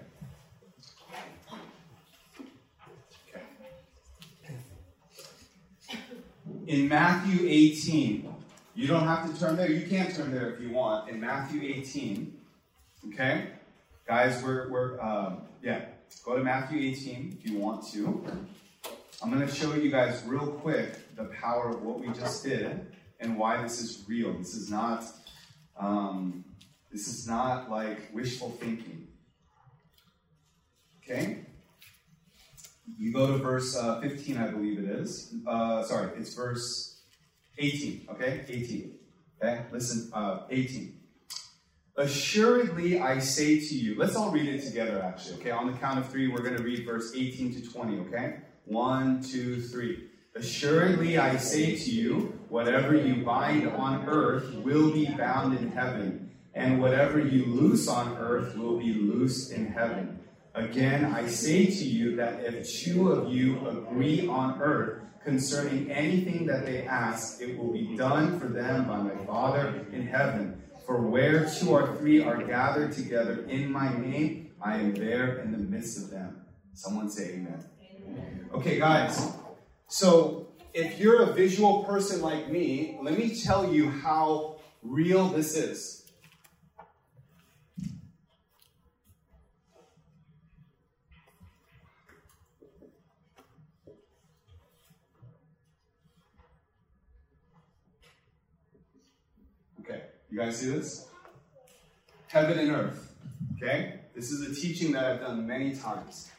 [6.66, 8.35] In Matthew 18,
[8.75, 9.70] you don't have to turn there.
[9.70, 11.11] You can turn there if you want.
[11.11, 12.38] In Matthew 18,
[13.09, 13.49] okay,
[14.07, 15.87] guys, we're we're um, yeah.
[16.25, 18.25] Go to Matthew 18 if you want to.
[19.23, 22.87] I'm going to show you guys real quick the power of what we just did
[23.20, 24.33] and why this is real.
[24.38, 25.05] This is not
[25.79, 26.44] um,
[26.92, 29.09] this is not like wishful thinking.
[31.03, 31.46] Okay?
[32.99, 35.35] You go to verse uh, 15, I believe it is.
[35.46, 37.03] Uh, sorry, it's verse
[37.59, 38.09] 18.
[38.11, 38.44] Okay?
[38.49, 38.94] 18.
[39.42, 39.62] Okay?
[39.73, 40.99] Listen, uh, 18.
[41.96, 45.40] Assuredly, I say to you, let's all read it together actually.
[45.40, 45.50] Okay?
[45.50, 47.98] On the count of three, we're going to read verse 18 to 20.
[48.00, 48.37] Okay?
[48.64, 50.07] One, two, three.
[50.37, 56.31] Assuredly, I say to you, whatever you bind on earth will be bound in heaven,
[56.55, 60.20] and whatever you loose on earth will be loosed in heaven.
[60.55, 66.46] Again, I say to you that if two of you agree on earth concerning anything
[66.46, 70.62] that they ask, it will be done for them by my Father in heaven.
[70.90, 75.53] For where two or three are gathered together in my name, I am there in
[75.53, 76.40] the midst of them.
[76.74, 77.64] Someone say amen.
[78.53, 79.31] Okay, guys.
[79.87, 85.55] So, if you're a visual person like me, let me tell you how real this
[85.55, 86.11] is.
[99.79, 101.09] Okay, you guys see this?
[102.29, 103.14] Heaven and earth.
[103.57, 104.01] Okay?
[104.14, 106.31] This is a teaching that I've done many times.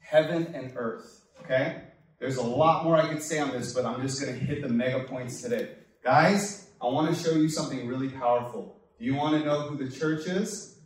[0.00, 1.22] Heaven and earth.
[1.42, 1.82] Okay?
[2.18, 4.62] There's a lot more I could say on this, but I'm just going to hit
[4.62, 5.70] the mega points today.
[6.02, 8.80] Guys, I want to show you something really powerful.
[8.98, 10.78] Do you want to know who the church is?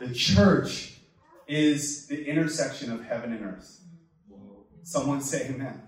[0.00, 0.94] The church
[1.46, 3.80] is the intersection of heaven and earth.
[4.82, 5.82] Someone say amen.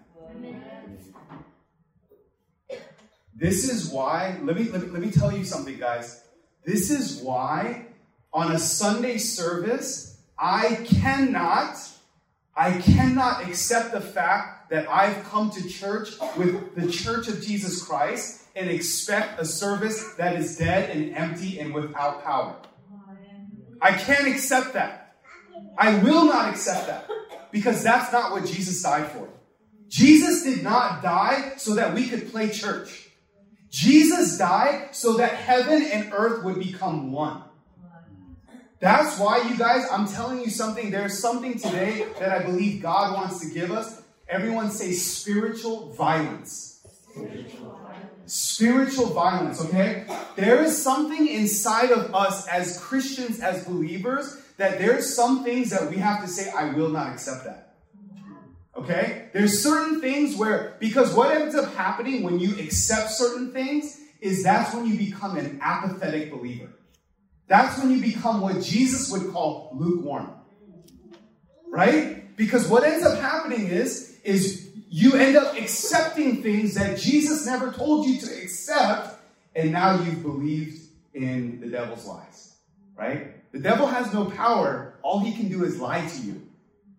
[3.41, 6.23] This is why, let me, let me, let me tell you something, guys.
[6.63, 7.87] This is why
[8.35, 11.79] on a Sunday service, I cannot,
[12.55, 17.83] I cannot accept the fact that I've come to church with the Church of Jesus
[17.83, 22.57] Christ and expect a service that is dead and empty and without power.
[23.81, 25.17] I can't accept that.
[25.79, 27.09] I will not accept that
[27.51, 29.31] because that's not what Jesus died for.
[29.89, 33.07] Jesus did not die so that we could play church.
[33.71, 37.43] Jesus died so that heaven and earth would become one.
[38.81, 40.91] That's why, you guys, I'm telling you something.
[40.91, 44.03] There's something today that I believe God wants to give us.
[44.29, 46.87] Everyone say spiritual violence.
[48.27, 50.07] Spiritual violence, okay?
[50.37, 55.91] There is something inside of us as Christians, as believers, that there's some things that
[55.91, 57.70] we have to say, I will not accept that.
[58.77, 59.29] Okay?
[59.33, 64.43] There's certain things where, because what ends up happening when you accept certain things is
[64.43, 66.71] that's when you become an apathetic believer.
[67.49, 70.31] That's when you become what Jesus would call lukewarm.
[71.69, 72.37] Right?
[72.37, 77.73] Because what ends up happening is, is you end up accepting things that Jesus never
[77.73, 79.21] told you to accept,
[79.55, 80.81] and now you've believed
[81.13, 82.55] in the devil's lies.
[82.97, 83.53] Right?
[83.53, 84.99] The devil has no power.
[85.03, 86.50] All he can do is lie to you.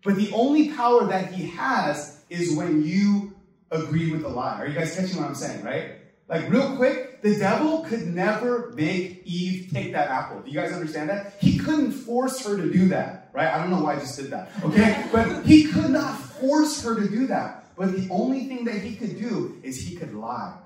[0.04, 3.34] But the only power that he has is when you
[3.70, 4.58] agree with the lie.
[4.58, 5.92] Are you guys catching what I'm saying, right?
[6.28, 10.40] Like, real quick, the devil could never make Eve take that apple.
[10.40, 11.34] Do you guys understand that?
[11.40, 13.48] He couldn't force her to do that, right?
[13.48, 15.04] I don't know why I just did that, okay?
[15.12, 17.76] but he could not force her to do that.
[17.76, 20.56] But the only thing that he could do is he could lie.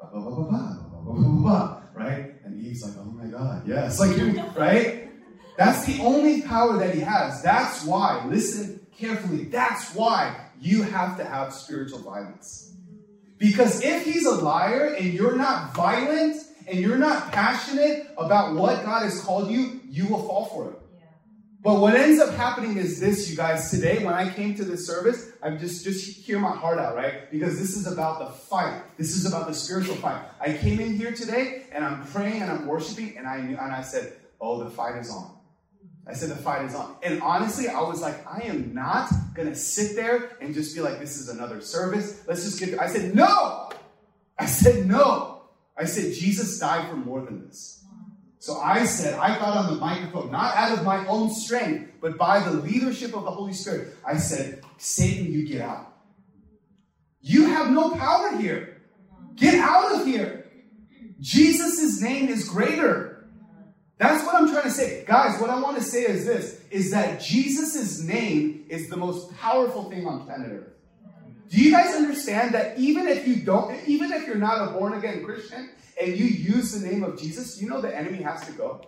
[0.00, 2.34] Bah, bah, bah, right?
[2.44, 3.98] And Eve's like, oh my God, yes.
[3.98, 4.16] Like,
[4.56, 5.10] right?
[5.56, 7.42] That's the only power that he has.
[7.42, 12.74] That's why, listen carefully, that's why you have to have spiritual violence.
[13.38, 18.84] Because if he's a liar and you're not violent and you're not passionate about what
[18.84, 20.78] God has called you, you will fall for it.
[21.62, 23.72] But what ends up happening is this, you guys.
[23.72, 27.28] Today, when I came to this service, I'm just just hear my heart out, right?
[27.28, 28.82] Because this is about the fight.
[28.96, 30.22] This is about the spiritual fight.
[30.40, 33.72] I came in here today and I'm praying and I'm worshiping, and I knew, and
[33.72, 35.35] I said, "Oh, the fight is on."
[36.08, 39.56] I said, "The fight is on." And honestly, I was like, "I am not gonna
[39.56, 42.22] sit there and just be like, this is another service.
[42.26, 43.70] Let's just get." I said, "No."
[44.38, 45.42] I said, "No."
[45.76, 47.76] I said, "Jesus died for more than this."
[48.38, 52.16] So I said, I got on the microphone, not out of my own strength, but
[52.16, 53.96] by the leadership of the Holy Spirit.
[54.06, 55.92] I said, Satan, you get out.
[57.20, 58.82] You have no power here.
[59.34, 60.46] Get out of here.
[61.18, 63.15] Jesus' name is greater.
[63.98, 65.04] That's what I'm trying to say.
[65.06, 69.34] Guys, what I want to say is this is that Jesus' name is the most
[69.36, 70.72] powerful thing on planet Earth.
[71.48, 74.94] Do you guys understand that even if you don't, even if you're not a born
[74.94, 78.52] again Christian, and you use the name of Jesus, you know the enemy has to
[78.52, 78.82] go.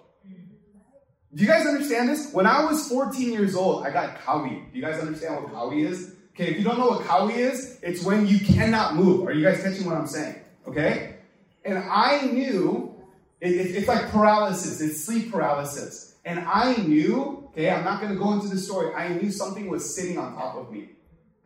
[1.34, 2.32] Do you guys understand this?
[2.32, 4.70] When I was 14 years old, I got kawi.
[4.72, 6.14] Do you guys understand what kawi is?
[6.34, 9.26] Okay, if you don't know what kawi is, it's when you cannot move.
[9.26, 10.36] Are you guys catching what I'm saying?
[10.66, 11.16] Okay?
[11.64, 12.97] And I knew
[13.40, 16.16] it, it, it's like paralysis, it's sleep paralysis.
[16.24, 19.68] And I knew, okay, I'm not going to go into the story, I knew something
[19.68, 20.90] was sitting on top of me.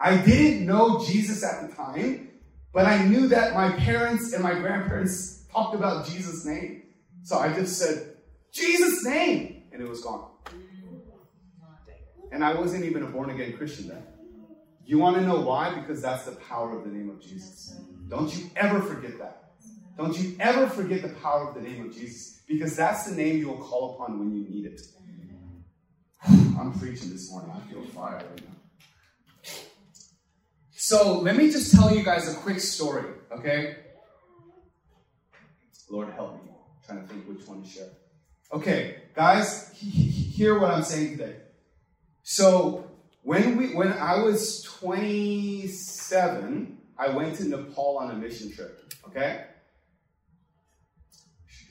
[0.00, 2.30] I didn't know Jesus at the time,
[2.72, 6.82] but I knew that my parents and my grandparents talked about Jesus' name.
[7.22, 8.16] So I just said,
[8.50, 10.28] Jesus' name, and it was gone.
[12.32, 14.02] And I wasn't even a born again Christian then.
[14.84, 15.78] You want to know why?
[15.78, 17.76] Because that's the power of the name of Jesus.
[18.08, 19.41] Don't you ever forget that.
[19.96, 22.40] Don't you ever forget the power of the name of Jesus.
[22.46, 24.82] Because that's the name you will call upon when you need it.
[26.28, 27.52] I'm preaching this morning.
[27.54, 28.50] I feel fire right now.
[30.72, 33.76] So let me just tell you guys a quick story, okay?
[35.88, 36.40] Lord, help me.
[36.50, 37.90] I'm trying to think which one to share.
[38.52, 41.36] Okay, guys, hear what I'm saying today.
[42.22, 42.90] So
[43.22, 48.92] when we when I was 27, I went to Nepal on a mission trip.
[49.06, 49.44] Okay.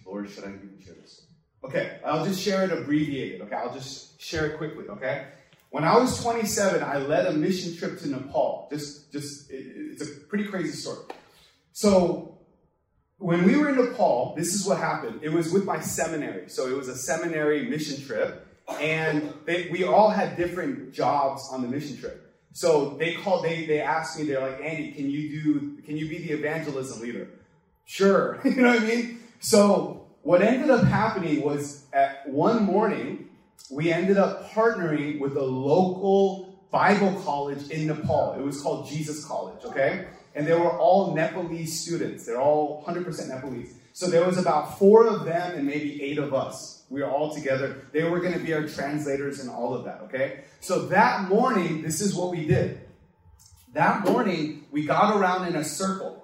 [0.06, 1.26] Lord, should I even share this?
[1.64, 3.42] Okay, I'll just share it abbreviated.
[3.42, 4.88] Okay, I'll just share it quickly.
[4.90, 5.26] Okay.
[5.70, 8.68] When I was 27, I led a mission trip to Nepal.
[8.70, 11.06] Just, just it, it's a pretty crazy story.
[11.72, 12.38] So
[13.20, 15.20] when we were in Nepal, this is what happened.
[15.22, 16.50] It was with my seminary.
[16.50, 18.48] So it was a seminary mission trip.
[18.82, 22.34] And they, we all had different jobs on the mission trip.
[22.54, 26.10] So they called, they, they asked me, they're like, Andy, can you do, can you
[26.10, 27.30] be the evangelism leader?
[27.86, 28.40] Sure.
[28.46, 29.21] you know what I mean?
[29.42, 33.30] So what ended up happening was at one morning,
[33.70, 38.36] we ended up partnering with a local Bible college in Nepal.
[38.40, 40.08] It was called Jesus College, okay?
[40.36, 42.26] and they were all Nepalese students.
[42.26, 43.76] They're all 100% Nepalese.
[43.94, 46.84] So there was about four of them and maybe eight of us.
[46.90, 47.88] We were all together.
[47.92, 50.42] They were going to be our translators and all of that, okay?
[50.62, 52.80] So that morning, this is what we did.
[53.74, 56.24] That morning, we got around in a circle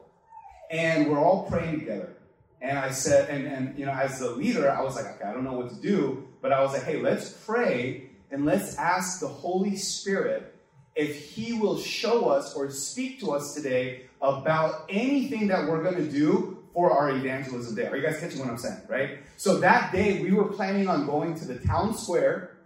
[0.71, 2.13] and we're all praying together.
[2.61, 5.33] And I said, and, and you know, as the leader, I was like, okay, I
[5.33, 9.19] don't know what to do, but I was like, hey, let's pray and let's ask
[9.19, 10.55] the Holy Spirit
[10.95, 15.95] if he will show us or speak to us today about anything that we're going
[15.95, 17.87] to do for our evangelism day.
[17.87, 19.19] Are you guys catching what I'm saying, right?
[19.37, 22.57] So that day we were planning on going to the town square,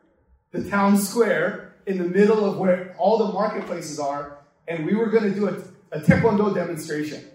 [0.51, 5.07] the town square in the middle of where all the marketplaces are, and we were
[5.07, 7.25] going to do a, a taekwondo demonstration.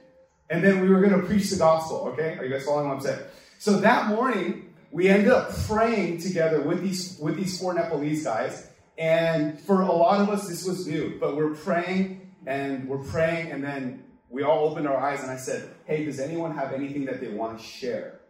[0.48, 2.36] And then we were going to preach the gospel, okay?
[2.38, 3.20] Are you guys following what I'm saying?
[3.58, 8.66] So that morning, we ended up praying together with these, with these four Nepalese guys
[8.98, 13.50] and for a lot of us, this was new, but we're praying and we're praying,
[13.50, 17.04] and then we all opened our eyes, and I said, Hey, does anyone have anything
[17.06, 18.20] that they want to share?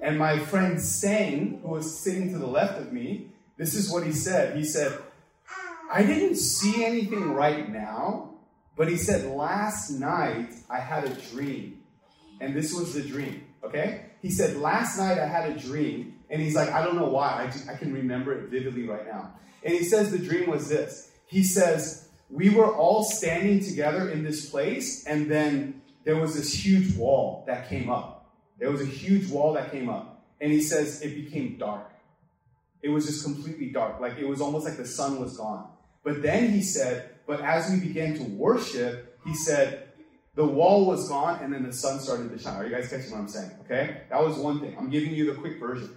[0.00, 4.06] And my friend Sang, who was sitting to the left of me, this is what
[4.06, 4.56] he said.
[4.56, 4.96] He said,
[5.92, 8.29] I didn't see anything right now,
[8.80, 11.82] but he said, Last night I had a dream.
[12.40, 14.06] And this was the dream, okay?
[14.22, 16.14] He said, Last night I had a dream.
[16.30, 17.42] And he's like, I don't know why.
[17.42, 19.34] I, just, I can remember it vividly right now.
[19.62, 21.10] And he says the dream was this.
[21.26, 26.50] He says, We were all standing together in this place, and then there was this
[26.54, 28.32] huge wall that came up.
[28.58, 30.24] There was a huge wall that came up.
[30.40, 31.92] And he says it became dark.
[32.80, 34.00] It was just completely dark.
[34.00, 35.68] Like it was almost like the sun was gone.
[36.02, 39.84] But then he said, But as we began to worship, he said,
[40.34, 42.56] the wall was gone and then the sun started to shine.
[42.56, 43.52] Are you guys catching what I'm saying?
[43.66, 44.00] Okay?
[44.10, 44.74] That was one thing.
[44.76, 45.96] I'm giving you the quick version.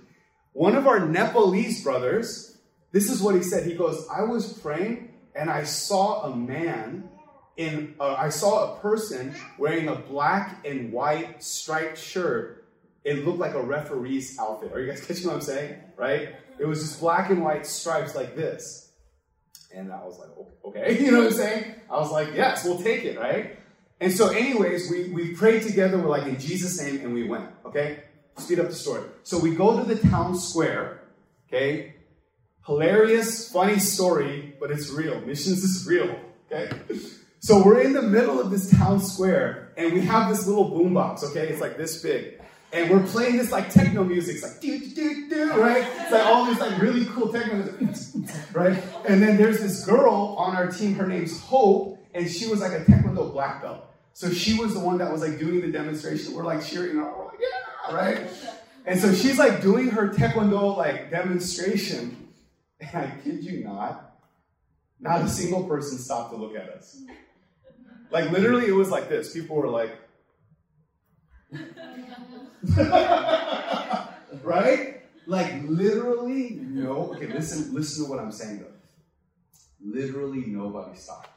[0.51, 2.59] One of our Nepalese brothers,
[2.91, 3.65] this is what he said.
[3.65, 7.09] He goes, I was praying and I saw a man
[7.57, 12.63] in, uh, I saw a person wearing a black and white striped shirt.
[13.03, 14.71] It looked like a referee's outfit.
[14.71, 15.79] Are you guys catching what I'm saying?
[15.97, 16.35] Right?
[16.59, 18.82] It was just black and white stripes like this.
[19.73, 20.29] And I was like,
[20.65, 21.75] okay, you know what I'm saying?
[21.89, 23.57] I was like, yes, we'll take it, right?
[23.99, 25.97] And so, anyways, we, we prayed together.
[25.97, 28.03] We're like, in Jesus' name, and we went, okay?
[28.37, 29.03] Speed up the story.
[29.23, 31.01] So we go to the town square,
[31.47, 31.95] okay?
[32.65, 35.21] Hilarious, funny story, but it's real.
[35.21, 36.19] Missions is real,
[36.51, 36.69] okay?
[37.39, 41.23] So we're in the middle of this town square, and we have this little boombox,
[41.23, 41.47] okay?
[41.47, 42.41] It's like this big.
[42.73, 44.35] And we're playing this like techno music.
[44.35, 45.85] It's like do do do right?
[45.99, 48.83] It's like all this like really cool techno music, right?
[49.07, 50.95] And then there's this girl on our team.
[50.95, 53.85] Her name's Hope, and she was like a taekwondo black belt.
[54.13, 56.33] So she was the one that was like doing the demonstration.
[56.33, 58.29] We're like cheering her, we're like, yeah, right?
[58.85, 62.29] And so she's like doing her taekwondo like demonstration.
[62.79, 64.17] And I kid you not,
[64.99, 66.99] not a single person stopped to look at us.
[68.11, 69.33] Like literally, it was like this.
[69.33, 69.91] People were like,
[74.43, 75.01] right?
[75.25, 77.13] Like literally, no.
[77.13, 78.67] Okay, listen, listen to what I'm saying though.
[79.85, 81.29] Literally nobody stopped.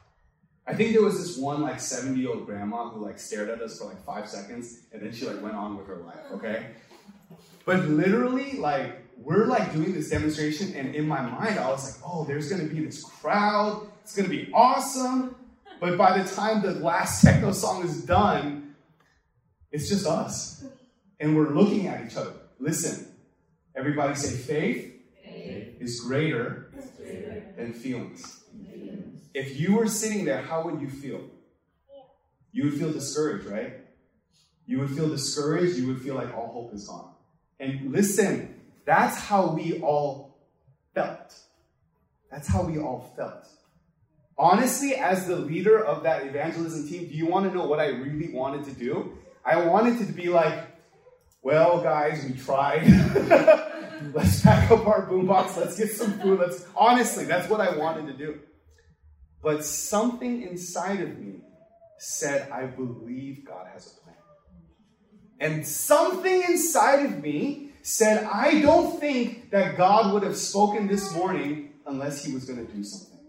[0.65, 3.61] I think there was this one like 70 year old grandma who like stared at
[3.61, 6.67] us for like five seconds and then she like went on with her life, okay?
[7.67, 12.09] But literally, like, we're like doing this demonstration, and in my mind, I was like,
[12.09, 15.35] oh, there's gonna be this crowd, it's gonna be awesome.
[15.81, 18.75] But by the time the last techno song is done,
[19.71, 20.63] it's just us.
[21.19, 22.33] And we're looking at each other.
[22.59, 23.07] Listen,
[23.75, 24.93] everybody say faith,
[25.23, 28.43] Faith is greater greater than feelings.
[28.53, 29.21] than feelings.
[29.33, 31.21] If you were sitting there, how would you feel?
[32.51, 33.73] You would feel discouraged, right?
[34.65, 35.77] You would feel discouraged.
[35.77, 37.13] You would feel like all hope is gone.
[37.59, 40.39] And listen, that's how we all
[40.93, 41.35] felt.
[42.31, 43.47] That's how we all felt.
[44.37, 47.87] Honestly, as the leader of that evangelism team, do you want to know what I
[47.87, 49.17] really wanted to do?
[49.43, 50.66] I wanted to be like,
[51.41, 52.87] well, guys, we tried.
[54.13, 55.57] let's pack up our boombox.
[55.57, 56.39] Let's get some food.
[56.39, 58.39] Let's honestly, that's what I wanted to do.
[59.41, 61.41] But something inside of me
[61.99, 64.15] said, I believe God has a plan.
[65.39, 71.13] And something inside of me said, I don't think that God would have spoken this
[71.15, 73.19] morning unless he was going to do something.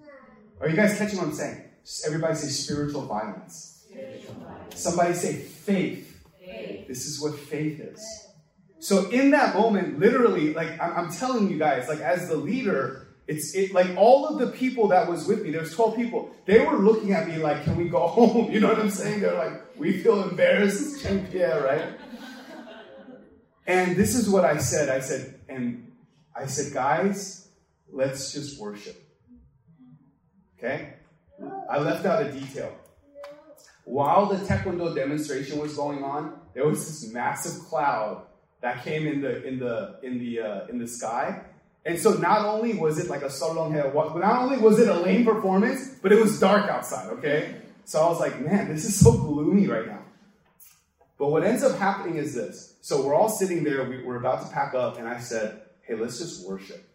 [0.61, 1.63] Are you guys catching what I'm saying?
[2.07, 3.85] Everybody say spiritual violence.
[3.89, 4.75] Spiritual life.
[4.75, 6.08] Somebody say faith.
[6.89, 8.05] This is what faith is.
[8.81, 13.55] So in that moment, literally, like I'm, telling you guys, like as the leader, it's
[13.55, 15.51] it like all of the people that was with me.
[15.51, 16.35] There's 12 people.
[16.47, 19.21] They were looking at me like, "Can we go home?" You know what I'm saying?
[19.21, 21.95] They're like, "We feel embarrassed." yeah, right.
[23.69, 24.89] And this is what I said.
[24.89, 25.93] I said, and
[26.35, 27.49] I said, guys,
[27.93, 28.97] let's just worship.
[30.57, 30.95] Okay?
[31.71, 32.73] I left out a detail.
[33.89, 38.27] While the Taekwondo demonstration was going on, there was this massive cloud
[38.61, 41.41] that came in the in the in the uh, in the sky.
[41.87, 44.95] And so not only was it like a solong hair, not only was it a
[44.95, 47.55] lame performance, but it was dark outside, okay?
[47.87, 50.03] So I was like, man, this is so gloomy right now.
[51.19, 52.77] But what ends up happening is this.
[52.83, 55.95] So we're all sitting there, we, we're about to pack up, and I said, hey,
[55.95, 56.87] let's just worship.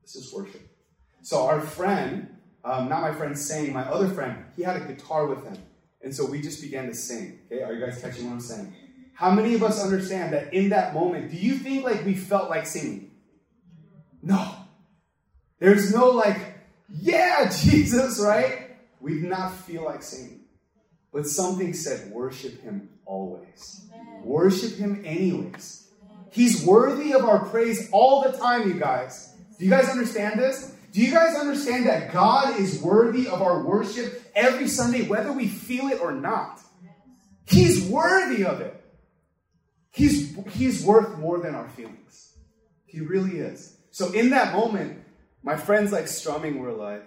[0.00, 0.62] Let's just worship.
[1.22, 5.26] So our friend, um, not my friend Sang, my other friend, he had a guitar
[5.26, 5.58] with him.
[6.06, 7.40] And so we just began to sing.
[7.50, 8.72] Okay, are you guys catching what I'm saying?
[9.14, 12.48] How many of us understand that in that moment, do you think like we felt
[12.48, 13.10] like singing?
[14.22, 14.54] No.
[15.58, 18.76] There's no like, yeah, Jesus, right?
[19.00, 20.42] We did not feel like singing.
[21.12, 23.90] But something said, worship him always.
[24.22, 25.88] Worship him anyways.
[26.30, 29.34] He's worthy of our praise all the time, you guys.
[29.58, 30.72] Do you guys understand this?
[30.92, 35.48] Do you guys understand that God is worthy of our worship every Sunday, whether we
[35.48, 36.60] feel it or not?
[37.48, 38.80] He's worthy of it.
[39.90, 42.36] He's, he's worth more than our feelings.
[42.84, 43.76] He really is.
[43.90, 45.02] So in that moment,
[45.42, 47.04] my friends like strumming were like,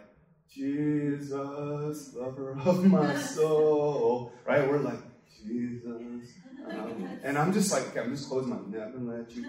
[0.49, 4.33] Jesus, lover of my soul.
[4.45, 4.67] Right?
[4.67, 4.99] We're like,
[5.45, 6.33] Jesus.
[6.69, 9.45] Um, and I'm just like, okay, I'm just closing my never let you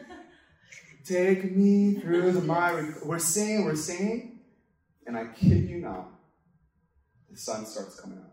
[1.05, 2.93] take me through the miry.
[3.05, 4.41] We're singing, we're singing,
[5.07, 6.09] and I kid you not,
[7.31, 8.33] the sun starts coming out.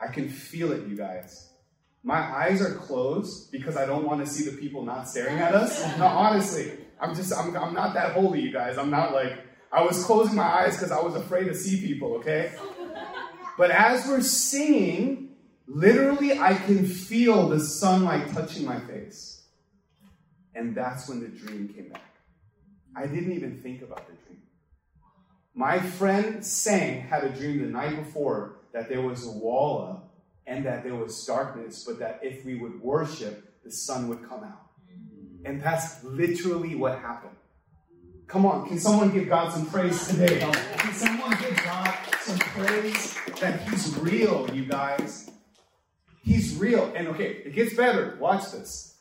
[0.00, 1.50] I can feel it, you guys.
[2.02, 5.54] My eyes are closed because I don't want to see the people not staring at
[5.54, 5.82] us.
[5.98, 8.76] No, honestly, I'm just, I'm, I'm not that holy, you guys.
[8.76, 9.38] I'm not like,
[9.72, 12.52] I was closing my eyes because I was afraid to see people, okay?
[13.56, 15.36] But as we're singing,
[15.68, 19.44] literally I can feel the sunlight touching my face.
[20.56, 22.02] And that's when the dream came back.
[22.96, 24.23] I didn't even think about the dream.
[25.54, 30.14] My friend Sang, had a dream the night before that there was a wall up
[30.46, 34.42] and that there was darkness, but that if we would worship, the sun would come
[34.42, 34.66] out.
[35.44, 37.36] And that's literally what happened.
[38.26, 40.40] Come on, can someone give God some praise today?
[40.40, 45.30] Can someone give God some praise that He's real, you guys?
[46.24, 46.92] He's real.
[46.96, 48.16] And okay, it gets better.
[48.18, 48.96] Watch this.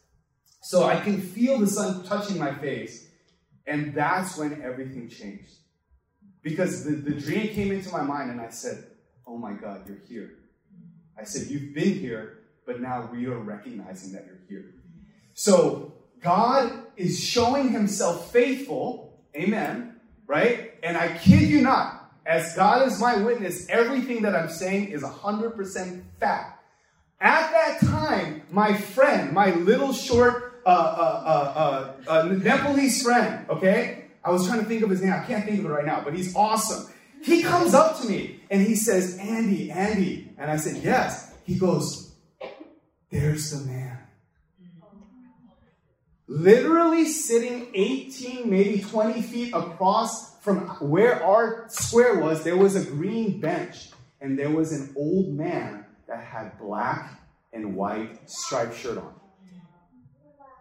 [0.62, 3.08] So I can feel the sun touching my face,
[3.66, 5.56] and that's when everything changed.
[6.44, 8.86] Because the, the dream came into my mind, and I said,
[9.26, 10.32] Oh my God, you're here.
[11.18, 14.74] I said, You've been here, but now we are recognizing that you're here.
[15.34, 19.96] So God is showing himself faithful, amen,
[20.28, 20.74] right?
[20.84, 25.02] And I kid you not, as God is my witness, everything that I'm saying is
[25.02, 26.64] 100% fact.
[27.20, 34.03] At that time, my friend, my little short uh, uh, uh, uh, Nepalese friend, okay?
[34.24, 35.14] I was trying to think of his name.
[35.14, 36.92] I can't think of it right now, but he's awesome.
[37.24, 40.34] He comes up to me and he says, Andy, Andy.
[40.38, 41.34] And I said, Yes.
[41.46, 42.14] He goes,
[43.10, 44.00] There's the man.
[46.28, 52.84] Literally sitting 18, maybe 20 feet across from where our square was, there was a
[52.84, 53.90] green bench.
[54.20, 57.22] And there was an old man that had black
[57.52, 59.14] and white striped shirt on.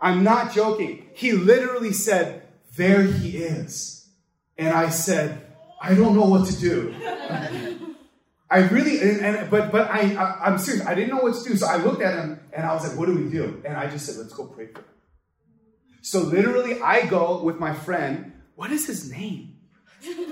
[0.00, 1.06] I'm not joking.
[1.14, 2.41] He literally said,
[2.76, 4.08] There he is.
[4.56, 5.44] And I said,
[5.80, 6.94] I don't know what to do.
[8.52, 10.86] I really, and, and, but but I, I am serious.
[10.86, 12.98] I didn't know what to do, so I looked at him and I was like,
[12.98, 14.84] "What do we do?" And I just said, "Let's go pray for him."
[16.02, 18.32] So literally, I go with my friend.
[18.54, 19.56] What is his name?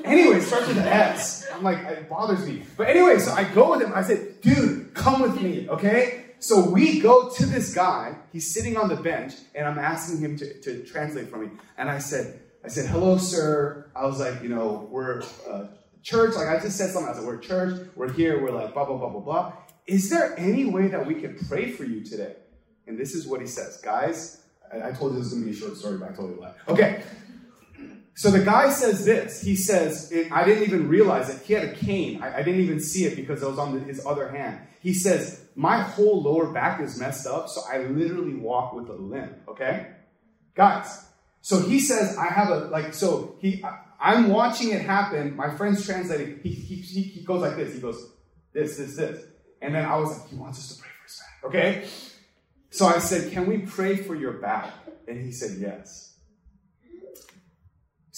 [0.04, 1.46] Anyway, it starts with an S.
[1.50, 2.64] I'm like, it bothers me.
[2.76, 3.92] But anyway, so I go with him.
[3.94, 8.16] I said, "Dude, come with me, okay?" So we go to this guy.
[8.32, 11.50] He's sitting on the bench, and I'm asking him to, to translate for me.
[11.76, 13.90] And I said, I said, hello, sir.
[13.94, 15.66] I was like, you know, we're uh,
[16.02, 16.34] church.
[16.34, 17.12] Like I just said something.
[17.12, 17.88] I said, we're church.
[17.94, 18.42] We're here.
[18.42, 19.52] We're like, blah, blah, blah, blah, blah.
[19.86, 22.36] Is there any way that we can pray for you today?
[22.86, 23.76] And this is what he says.
[23.82, 26.30] Guys, I, told you this was going to be a short story, but I told
[26.30, 26.56] you that.
[26.68, 27.02] Okay.
[28.20, 29.40] So the guy says this.
[29.40, 31.40] He says, I didn't even realize it.
[31.40, 32.22] He had a cane.
[32.22, 34.58] I, I didn't even see it because it was on the, his other hand.
[34.82, 38.92] He says, My whole lower back is messed up, so I literally walk with a
[38.92, 39.38] limp.
[39.48, 39.86] Okay?
[40.54, 41.02] Guys,
[41.40, 43.64] so he says, I have a, like, so he,
[43.98, 45.34] I, am watching it happen.
[45.34, 46.40] My friend's translating.
[46.42, 47.72] He, he, he goes like this.
[47.72, 48.06] He goes,
[48.52, 49.24] this, this, this.
[49.62, 51.44] And then I was like, he wants us to pray for his back.
[51.48, 51.88] Okay?
[52.68, 54.74] So I said, can we pray for your back?
[55.08, 56.09] And he said, yes.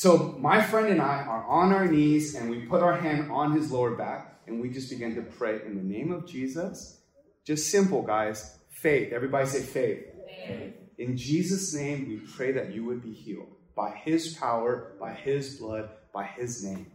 [0.03, 3.53] So my friend and I are on our knees and we put our hand on
[3.53, 6.99] his lower back and we just begin to pray in the name of Jesus.
[7.45, 8.59] Just simple, guys.
[8.69, 9.13] Faith.
[9.13, 10.05] Everybody say faith.
[10.45, 10.75] faith.
[10.99, 13.47] In Jesus' name, we pray that you would be healed
[13.77, 16.91] by his power, by his blood, by his name.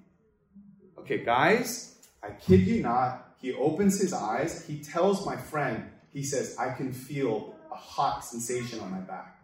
[0.99, 3.35] Okay, guys, I kid you not.
[3.39, 4.67] He opens his eyes.
[4.67, 9.39] He tells my friend, he says, I can feel a hot sensation on my back.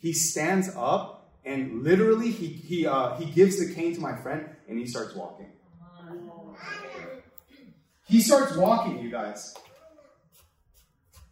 [0.00, 1.15] He stands up
[1.46, 5.14] and literally he, he, uh, he gives the cane to my friend and he starts
[5.14, 5.46] walking.
[8.04, 9.54] He starts walking, you guys.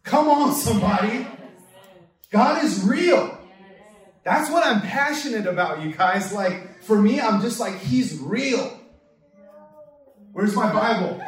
[0.03, 1.27] Come on, somebody.
[2.31, 3.37] God is real.
[4.23, 6.33] That's what I'm passionate about, you guys.
[6.33, 8.79] Like, for me, I'm just like, He's real.
[10.31, 11.21] Where's my Bible?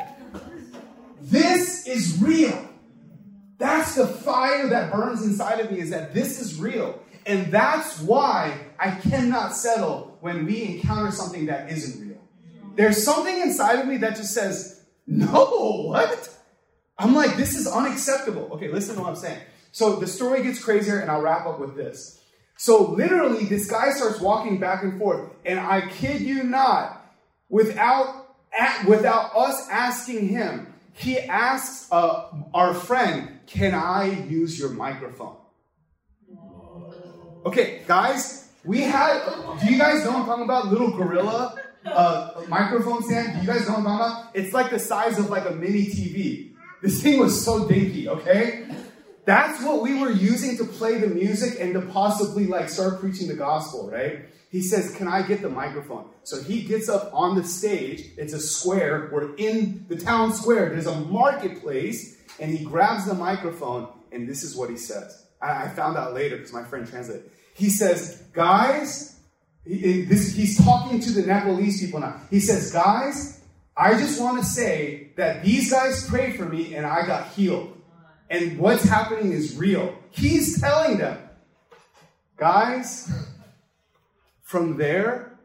[1.21, 2.67] This is real.
[3.57, 6.99] That's the fire that burns inside of me, is that this is real.
[7.27, 12.17] And that's why I cannot settle when we encounter something that isn't real.
[12.75, 16.29] There's something inside of me that just says, no, what?
[16.97, 18.49] I'm like, this is unacceptable.
[18.53, 19.41] Okay, listen to what I'm saying.
[19.71, 22.19] So the story gets crazier, and I'll wrap up with this.
[22.57, 27.05] So literally, this guy starts walking back and forth, and I kid you not,
[27.49, 28.25] without
[28.87, 35.35] without us asking him, he asks uh, our friend, "Can I use your microphone?"
[37.45, 39.23] Okay, guys, we had.
[39.59, 40.67] Do you guys know I'm talking about?
[40.67, 43.33] Little gorilla uh, microphone stand.
[43.33, 44.35] Do you guys know what I'm talking about?
[44.35, 46.51] It's like the size of like a mini TV.
[46.81, 48.07] This thing was so dinky.
[48.07, 48.67] Okay.
[49.25, 53.27] That's what we were using to play the music and to possibly like start preaching
[53.27, 54.25] the gospel, right?
[54.49, 56.05] He says, Can I get the microphone?
[56.23, 58.05] So he gets up on the stage.
[58.17, 59.09] It's a square.
[59.11, 60.69] We're in the town square.
[60.69, 62.17] There's a marketplace.
[62.39, 63.89] And he grabs the microphone.
[64.11, 65.26] And this is what he says.
[65.41, 67.29] I found out later because my friend translated.
[67.53, 69.19] He says, Guys,
[69.65, 72.21] this, he's talking to the Nepalese people now.
[72.29, 73.41] He says, Guys,
[73.75, 77.79] I just want to say that these guys prayed for me and I got healed.
[78.29, 79.95] And what's happening is real.
[80.11, 81.17] He's telling them,
[82.35, 83.09] guys,
[84.41, 85.37] from there,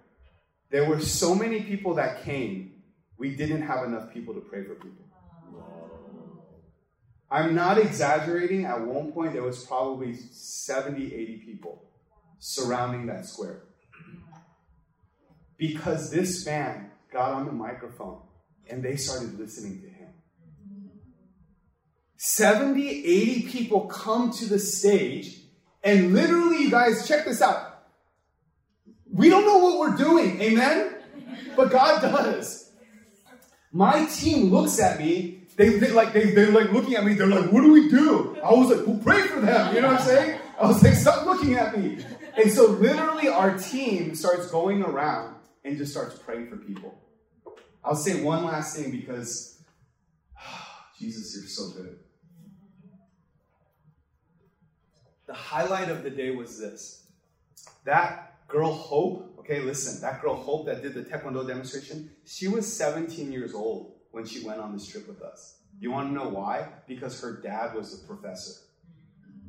[0.71, 2.83] there were so many people that came,
[3.19, 5.02] we didn't have enough people to pray for people.
[7.33, 8.67] I'm not exaggerating.
[8.67, 11.83] At one point, there was probably 70, 80 people
[12.39, 13.63] surrounding that square.
[15.57, 18.21] Because this man got on the microphone
[18.69, 20.11] and they started listening to him.
[22.17, 25.41] 70, 80 people come to the stage,
[25.83, 27.85] and literally, you guys, check this out.
[29.13, 30.95] We don't know what we're doing, amen?
[31.57, 32.71] But God does.
[33.73, 37.15] My team looks at me they, they like they they're like looking at me.
[37.15, 39.89] They're like, "What do we do?" I was like, "Well, pray for them." You know
[39.89, 40.41] what I'm saying?
[40.59, 42.05] I was like, "Stop looking at me."
[42.37, 45.35] And so, literally, our team starts going around
[45.65, 46.99] and just starts praying for people.
[47.85, 49.63] I'll say one last thing because
[50.99, 51.99] Jesus, you're so good.
[55.27, 57.05] The highlight of the day was this:
[57.85, 59.29] that girl Hope.
[59.41, 62.11] Okay, listen, that girl Hope that did the Taekwondo demonstration.
[62.25, 65.57] She was 17 years old when she went on this trip with us.
[65.81, 66.69] You want to know why?
[66.87, 68.61] Because her dad was a professor.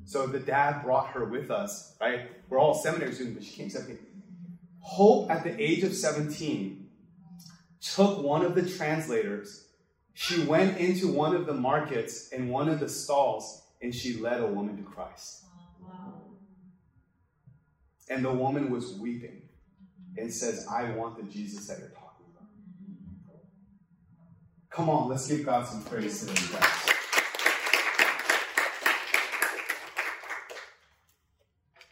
[0.05, 2.31] So the dad brought her with us, right?
[2.49, 3.99] We're all seminary students, but she came 17.
[4.79, 6.89] Hope, at the age of 17,
[7.79, 9.67] took one of the translators.
[10.13, 14.41] She went into one of the markets and one of the stalls and she led
[14.41, 15.43] a woman to Christ.
[18.09, 19.41] And the woman was weeping
[20.17, 22.02] and says, I want the Jesus that you're talking
[24.73, 26.89] Come on, let's give God some praise today, guys.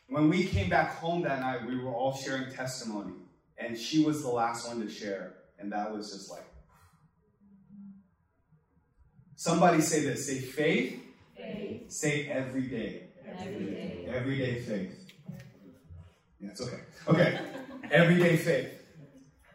[0.10, 3.14] When we came back home that night, we were all sharing testimony,
[3.60, 6.44] and she was the last one to share, and that was just like.
[9.36, 11.00] Somebody say this say faith,
[11.38, 11.92] faith.
[11.92, 13.04] say every day.
[13.28, 14.06] Every day.
[14.08, 15.08] Everyday faith.
[16.40, 16.80] Yeah, it's okay.
[17.08, 17.40] Okay.
[17.92, 18.81] Everyday faith.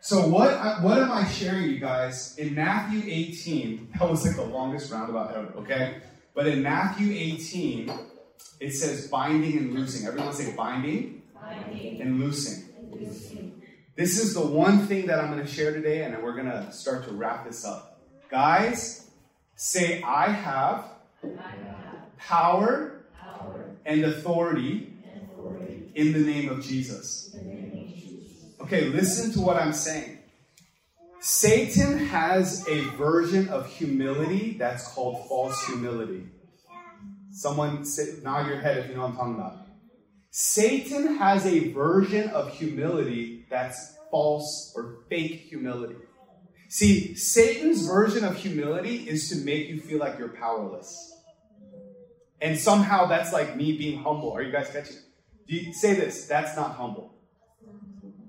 [0.07, 3.89] So what uh, what am I sharing you guys in Matthew 18?
[3.99, 5.97] That was like the longest roundabout ever, okay?
[6.33, 7.91] But in Matthew 18,
[8.61, 10.07] it says binding and loosing.
[10.07, 12.69] Everyone say binding, binding and loosing.
[12.77, 13.61] and loosing.
[13.97, 16.53] This is the one thing that I'm going to share today, and then we're going
[16.53, 17.99] to start to wrap this up.
[18.31, 19.11] Guys,
[19.57, 20.85] say I have
[21.25, 27.35] I have power power and authority and authority in the name of Jesus.
[27.35, 27.76] in the name of Jesus.
[28.61, 30.19] Okay, listen to what I'm saying.
[31.21, 36.27] Satan has a version of humility that's called false humility.
[37.33, 39.67] Someone say, nod your head if you know what I'm talking about.
[40.31, 45.97] Satan has a version of humility that's false or fake humility.
[46.69, 51.15] See, Satan's version of humility is to make you feel like you're powerless.
[52.41, 54.33] And somehow that's like me being humble.
[54.33, 54.97] Are you guys catching?
[55.49, 56.27] Do you say this?
[56.27, 57.16] That's not humble.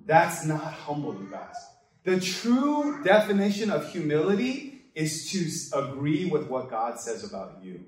[0.08, 1.56] That's not humble, you guys.
[2.04, 7.84] The true definition of humility is to agree with what God says about you.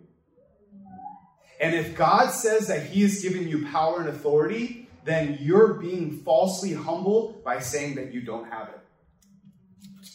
[1.60, 6.20] And if God says that He has given you power and authority, then you're being
[6.20, 8.80] falsely humble by saying that you don't have it.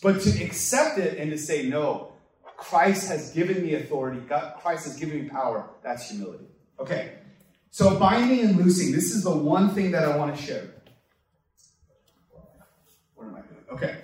[0.03, 2.13] But to accept it and to say, no,
[2.57, 6.45] Christ has given me authority, God, Christ has given me power, that's humility.
[6.79, 7.15] Okay,
[7.71, 10.71] so binding and loosing, this is the one thing that I want to share.
[13.15, 13.64] What am I doing?
[13.75, 13.97] Okay.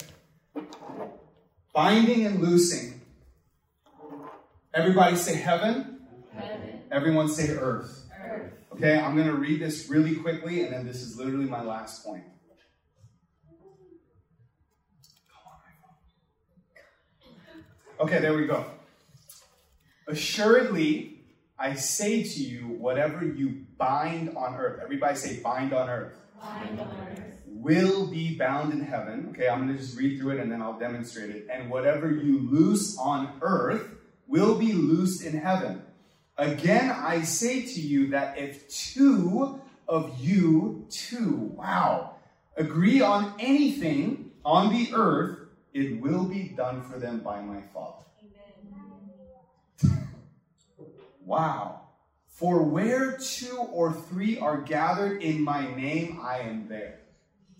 [1.72, 3.00] Binding and loosing.
[4.74, 6.00] Everybody say heaven.
[6.34, 8.04] Heaven, Everyone say earth.
[8.20, 11.62] earth, Okay, I'm going to read this really quickly, and then this is literally my
[11.62, 12.24] last point.
[18.00, 18.64] Okay, there we go.
[20.08, 21.20] Assuredly,
[21.58, 26.80] I say to you, whatever you bind on earth, everybody say bind on earth, bind
[26.80, 27.20] on earth,
[27.62, 29.28] will be bound in heaven.
[29.30, 31.48] Okay, I'm going to just read through it and then I'll demonstrate it.
[31.52, 33.88] And whatever you loose on earth
[34.26, 35.82] will be loosed in heaven.
[36.38, 42.16] Again, I say to you that if two of you, two, wow,
[42.56, 45.38] agree on anything on the earth,
[45.74, 48.04] it will be done for them by my Father.
[51.24, 51.82] Wow.
[52.26, 57.00] For where two or three are gathered in my name, I am there.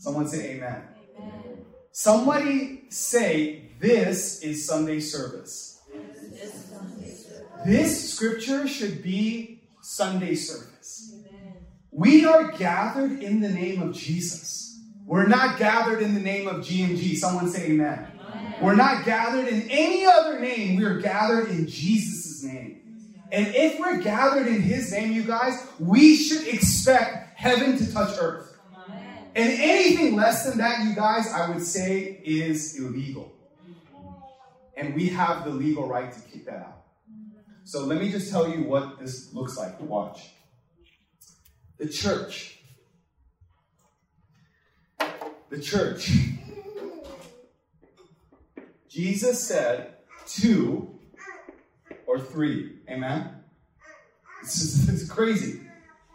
[0.01, 0.83] Someone say amen.
[1.19, 1.65] amen.
[1.93, 5.83] Somebody say, This is Sunday service.
[5.93, 7.67] This is Sunday service.
[7.67, 11.13] This scripture should be Sunday service.
[11.13, 11.55] Amen.
[11.91, 14.81] We are gathered in the name of Jesus.
[15.05, 17.17] We're not gathered in the name of GMG.
[17.17, 18.07] Someone say amen.
[18.63, 20.77] We're not gathered in any other name.
[20.77, 22.81] We are gathered in Jesus' name.
[23.31, 28.17] And if we're gathered in his name, you guys, we should expect heaven to touch
[28.19, 28.50] earth.
[29.41, 33.33] And anything less than that, you guys, I would say is illegal.
[34.77, 36.83] And we have the legal right to kick that out.
[37.65, 39.81] So let me just tell you what this looks like.
[39.81, 40.29] Watch.
[41.79, 42.59] The church.
[45.49, 46.13] The church.
[48.91, 49.95] Jesus said
[50.27, 50.99] two
[52.07, 52.81] or three.
[52.91, 53.37] Amen?
[54.43, 55.61] Is, this is crazy.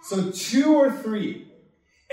[0.04, 1.48] So, two or three.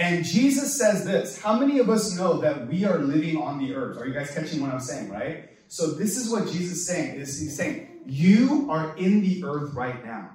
[0.03, 3.73] And Jesus says this How many of us know that we are living on the
[3.73, 3.99] earth?
[3.99, 5.51] Are you guys catching what I'm saying, right?
[5.69, 7.21] So, this is what Jesus is saying.
[7.21, 10.31] Is he's saying, You are in the earth right now.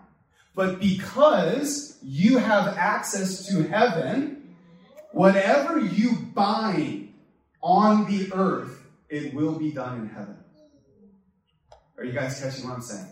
[0.55, 4.55] But because you have access to heaven,
[5.11, 7.13] whatever you bind
[7.61, 10.37] on the earth, it will be done in heaven.
[11.97, 13.07] Are you guys catching what I'm saying?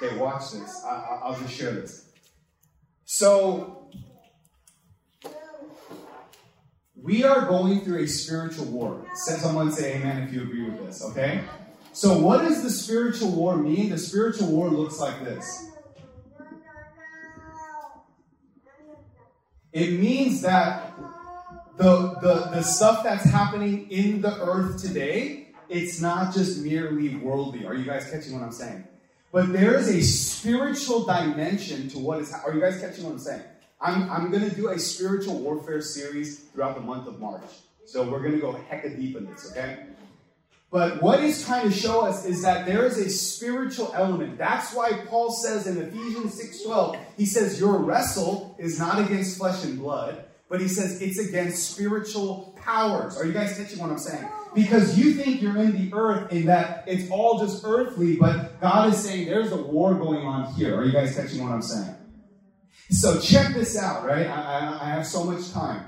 [0.00, 0.84] Okay, watch this.
[0.84, 2.08] I, will just share this.
[3.04, 3.77] So,
[7.02, 9.06] we are going through a spiritual war.
[9.14, 11.42] Someone say amen if you agree with this, okay?
[11.92, 13.90] So, what does the spiritual war mean?
[13.90, 15.68] The spiritual war looks like this
[19.72, 20.92] it means that
[21.76, 27.66] the, the, the stuff that's happening in the earth today, it's not just merely worldly.
[27.66, 28.84] Are you guys catching what I'm saying?
[29.30, 32.32] But there is a spiritual dimension to what is.
[32.32, 33.42] Are you guys catching what I'm saying?
[33.80, 37.44] I'm, I'm going to do a spiritual warfare series throughout the month of March.
[37.86, 39.78] So we're going to go hecka deep in this, okay?
[40.70, 44.36] But what he's trying to show us is that there is a spiritual element.
[44.36, 49.64] That's why Paul says in Ephesians 6:12, he says, Your wrestle is not against flesh
[49.64, 53.16] and blood, but he says it's against spiritual powers.
[53.16, 54.28] Are you guys catching what I'm saying?
[54.54, 58.92] Because you think you're in the earth in that it's all just earthly, but God
[58.92, 60.78] is saying there's a war going on here.
[60.78, 61.94] Are you guys catching what I'm saying?
[62.90, 64.26] So check this out, right?
[64.26, 65.84] I, I, I have so much time.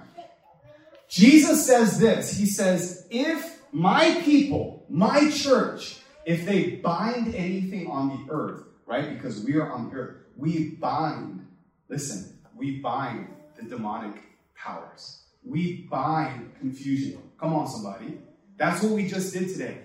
[1.09, 2.37] Jesus says this.
[2.37, 9.15] He says, if my people, my church, if they bind anything on the earth, right?
[9.15, 11.47] Because we are on earth, we bind,
[11.89, 14.23] listen, we bind the demonic
[14.55, 15.23] powers.
[15.45, 17.23] We bind confusion.
[17.41, 18.19] Come on, somebody.
[18.59, 19.79] That's what we just did today.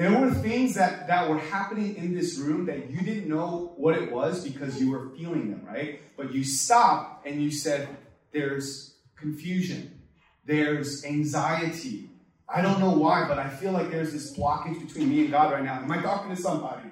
[0.00, 3.96] There were things that, that were happening in this room that you didn't know what
[3.96, 6.00] it was because you were feeling them, right?
[6.16, 7.86] But you stopped and you said,
[8.32, 10.00] There's confusion,
[10.46, 12.08] there's anxiety,
[12.48, 15.52] I don't know why, but I feel like there's this blockage between me and God
[15.52, 15.74] right now.
[15.74, 16.88] Am I talking to somebody?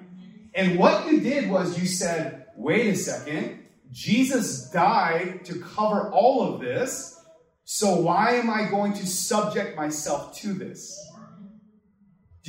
[0.53, 6.53] And what you did was you said, wait a second, Jesus died to cover all
[6.53, 7.19] of this,
[7.65, 11.08] so why am I going to subject myself to this?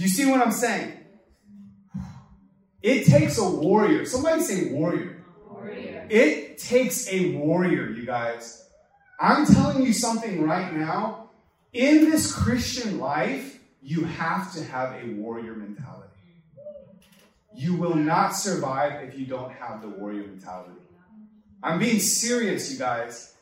[0.01, 0.94] Do you see what I'm saying?
[2.80, 4.07] It takes a warrior.
[4.07, 5.22] Somebody say warrior.
[5.46, 6.07] Warrior.
[6.09, 8.66] It takes a warrior, you guys.
[9.20, 11.28] I'm telling you something right now
[11.74, 16.09] in this Christian life, you have to have a warrior mentality.
[17.55, 20.80] You will not survive if you don't have the warrior mentality.
[21.62, 23.34] I'm being serious, you guys.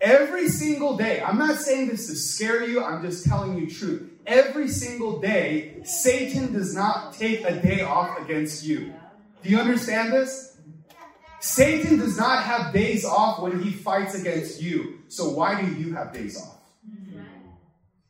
[0.00, 4.10] Every single day, I'm not saying this to scare you, I'm just telling you truth.
[4.26, 8.92] Every single day, Satan does not take a day off against you.
[9.42, 10.58] Do you understand this?
[11.38, 14.98] Satan does not have days off when he fights against you.
[15.06, 16.58] So why do you have days off?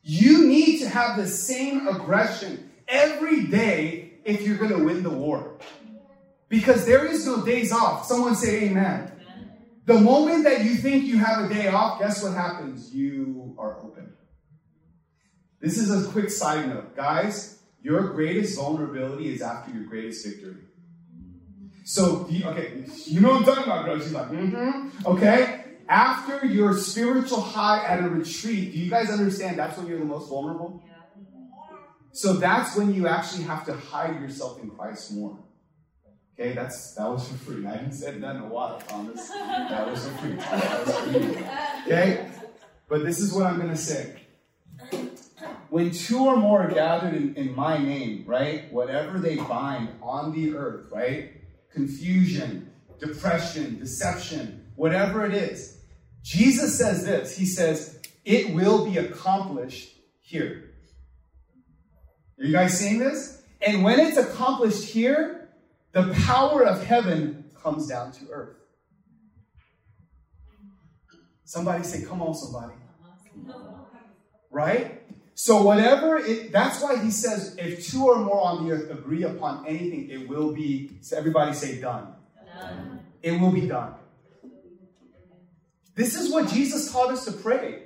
[0.01, 5.11] You need to have the same aggression every day if you're going to win the
[5.11, 5.59] war.
[6.49, 8.05] Because there is no days off.
[8.05, 9.11] Someone say amen.
[9.85, 12.93] The moment that you think you have a day off, guess what happens?
[12.93, 14.16] You are open.
[15.59, 16.95] This is a quick side note.
[16.95, 20.55] Guys, your greatest vulnerability is after your greatest victory.
[21.85, 23.99] So, okay, you know what I'm talking about, bro.
[23.99, 25.07] She's like, mm-hmm.
[25.07, 25.63] Okay?
[25.89, 30.05] after your spiritual high at a retreat, do you guys understand that's when you're the
[30.05, 30.83] most vulnerable?
[32.11, 35.37] So that's when you actually have to hide yourself in Christ more.
[36.33, 37.65] Okay, that's that was for free.
[37.65, 40.33] I haven't said that in a while, promise, That was for free.
[40.33, 41.45] That was for you.
[41.85, 42.29] Okay?
[42.89, 44.21] But this is what I'm gonna say.
[45.77, 48.73] When two or more are gathered in, in my name, right?
[48.73, 51.33] Whatever they bind on the earth, right?
[51.71, 55.77] Confusion, depression, deception, whatever it is,
[56.23, 60.71] Jesus says this He says, It will be accomplished here.
[62.39, 63.43] Are you guys seeing this?
[63.61, 65.51] And when it's accomplished here,
[65.91, 68.57] the power of heaven comes down to earth.
[71.43, 72.73] Somebody say, Come on, somebody.
[74.49, 75.03] Right?
[75.39, 79.21] So whatever it that's why he says if two or more on the earth agree
[79.21, 82.15] upon anything, it will be so everybody say done.
[82.59, 83.05] Done.
[83.21, 83.93] It will be done.
[85.93, 87.83] This is what Jesus taught us to pray.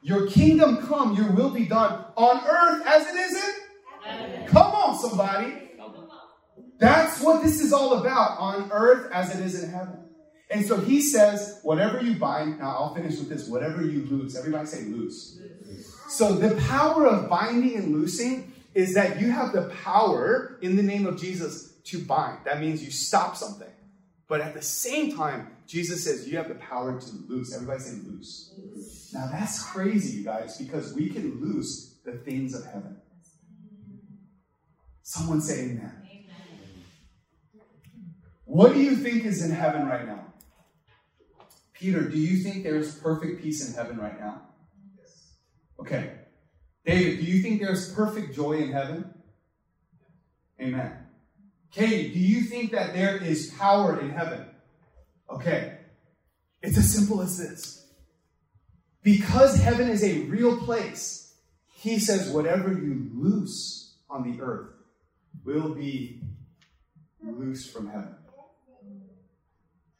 [0.00, 3.54] Your kingdom come, your will be done on earth as it is in.
[4.02, 4.46] Heaven.
[4.46, 5.52] Come on, somebody.
[6.78, 9.98] That's what this is all about on earth as it is in heaven.
[10.48, 14.34] And so he says, whatever you bind, now I'll finish with this, whatever you lose,
[14.34, 15.38] Everybody say loose.
[16.08, 20.82] So the power of binding and loosing is that you have the power in the
[20.82, 22.38] name of Jesus to bind.
[22.44, 23.70] That means you stop something.
[24.28, 27.54] But at the same time, Jesus says you have the power to loose.
[27.54, 29.10] Everybody say loose.
[29.12, 33.00] Now that's crazy, you guys, because we can loose the things of heaven.
[35.02, 35.92] Someone say amen.
[38.44, 40.24] What do you think is in heaven right now?
[41.72, 44.42] Peter, do you think there's perfect peace in heaven right now?
[45.80, 46.12] Okay.
[46.84, 49.12] David, do you think there's perfect joy in heaven?
[50.60, 50.92] Amen.
[51.70, 54.46] Katie, do you think that there is power in heaven?
[55.28, 55.78] Okay.
[56.62, 57.86] It's as simple as this.
[59.02, 61.34] Because heaven is a real place,
[61.74, 64.70] he says, whatever you loose on the earth
[65.44, 66.22] will be
[67.22, 68.14] loose from heaven.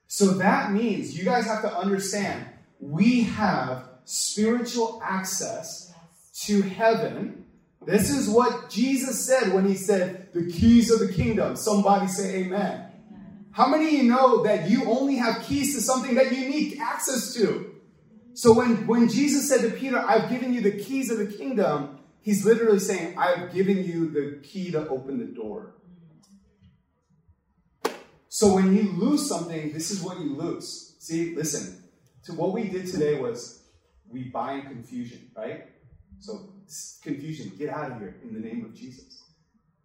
[0.07, 2.47] So that means you guys have to understand
[2.81, 5.93] we have spiritual access
[6.45, 7.45] to heaven.
[7.85, 11.57] This is what Jesus said when he said, the keys of the kingdom.
[11.57, 12.85] Somebody say amen.
[13.51, 16.79] How many of you know that you only have keys to something that you need
[16.81, 17.75] access to?
[18.35, 21.99] So when, when Jesus said to Peter, I've given you the keys of the kingdom,
[22.21, 25.75] he's literally saying, I've given you the key to open the door.
[28.29, 30.97] So when you lose something, this is what you lose.
[30.99, 31.83] See, listen,
[32.25, 33.66] to what we did today was
[34.11, 35.67] we bind confusion, right?
[36.21, 36.51] So
[37.03, 39.23] confusion, get out of here in the name of Jesus.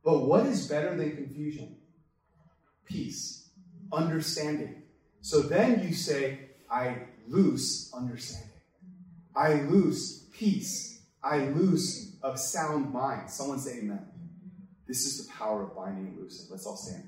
[0.03, 1.77] But what is better than confusion?
[2.85, 3.49] Peace,
[3.91, 4.83] understanding.
[5.21, 6.97] So then you say, I
[7.27, 8.49] lose understanding.
[9.35, 11.01] I lose peace.
[11.23, 13.29] I lose a sound mind.
[13.29, 14.07] Someone say amen.
[14.87, 16.47] This is the power of binding and loosing.
[16.49, 17.03] Let's all stand.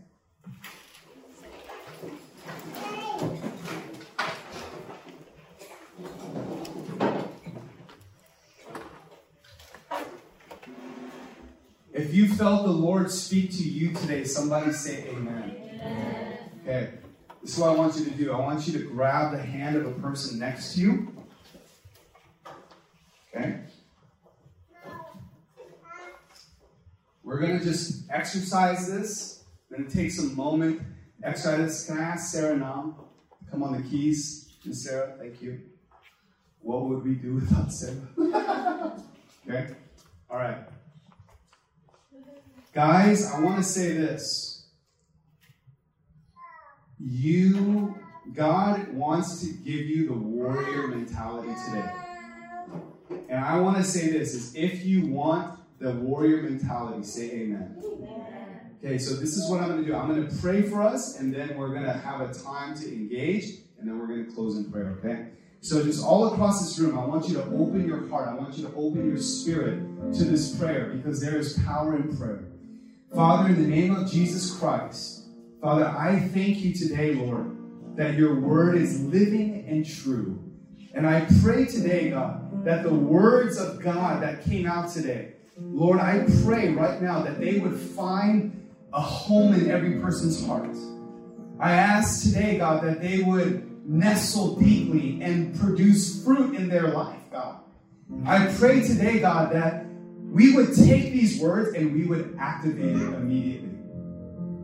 [12.13, 16.37] If you felt the Lord speak to you today, somebody say amen.
[16.61, 16.91] Okay.
[17.41, 18.31] This is what I want you to do.
[18.31, 21.11] I want you to grab the hand of a person next to you.
[23.35, 23.61] Okay?
[27.23, 29.43] We're going to just exercise this.
[29.71, 30.83] We're going to take some moment.
[31.23, 31.85] Exercise this.
[31.87, 32.95] Can I ask Sarah now?
[33.49, 34.51] Come on the keys.
[34.65, 35.61] And Sarah, thank you.
[36.61, 37.97] What would we do without Sarah?
[39.49, 39.73] okay?
[40.29, 40.59] All right.
[42.73, 44.65] Guys, I want to say this.
[46.99, 47.95] You,
[48.33, 51.91] God wants to give you the warrior mentality today.
[53.29, 57.77] And I want to say this is if you want the warrior mentality, say amen.
[58.83, 59.95] Okay, so this is what I'm going to do.
[59.95, 62.87] I'm going to pray for us, and then we're going to have a time to
[62.87, 63.45] engage,
[63.79, 65.27] and then we're going to close in prayer, okay?
[65.61, 68.27] So, just all across this room, I want you to open your heart.
[68.27, 69.79] I want you to open your spirit
[70.15, 72.43] to this prayer because there is power in prayer.
[73.13, 75.27] Father, in the name of Jesus Christ,
[75.61, 80.41] Father, I thank you today, Lord, that your word is living and true.
[80.95, 85.99] And I pray today, God, that the words of God that came out today, Lord,
[85.99, 90.75] I pray right now that they would find a home in every person's heart.
[91.59, 97.19] I ask today, God, that they would nestle deeply and produce fruit in their life,
[97.31, 97.59] God.
[98.25, 99.85] I pray today, God, that
[100.33, 103.69] we would take these words and we would activate it immediately.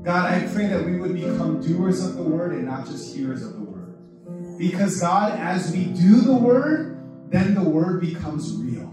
[0.04, 3.46] God, I pray that we would become doers of the word and not just hearers
[3.46, 4.58] of the word.
[4.58, 7.00] Because, God, as we do the word,
[7.30, 8.92] then the word becomes real.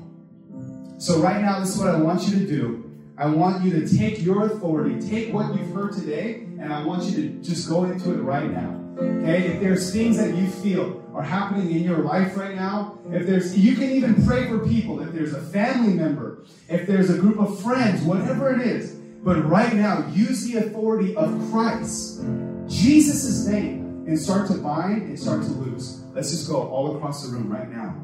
[0.98, 2.90] So, right now, this is what I want you to do.
[3.16, 7.04] I want you to take your authority, take what you've heard today, and I want
[7.04, 8.78] you to just go into it right now.
[8.98, 9.46] Okay?
[9.46, 13.18] If there's things that you feel are happening in your life right now, mm.
[13.18, 17.08] if there's you can even pray for people, if there's a family member, if there's
[17.08, 18.92] a group of friends, whatever it is.
[19.24, 22.22] But right now, use the authority of Christ,
[22.68, 26.02] Jesus' name, and start to bind and start to loose.
[26.12, 27.96] Let's just go all across the room right now.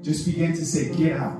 [0.00, 1.36] Just begin to say, get out.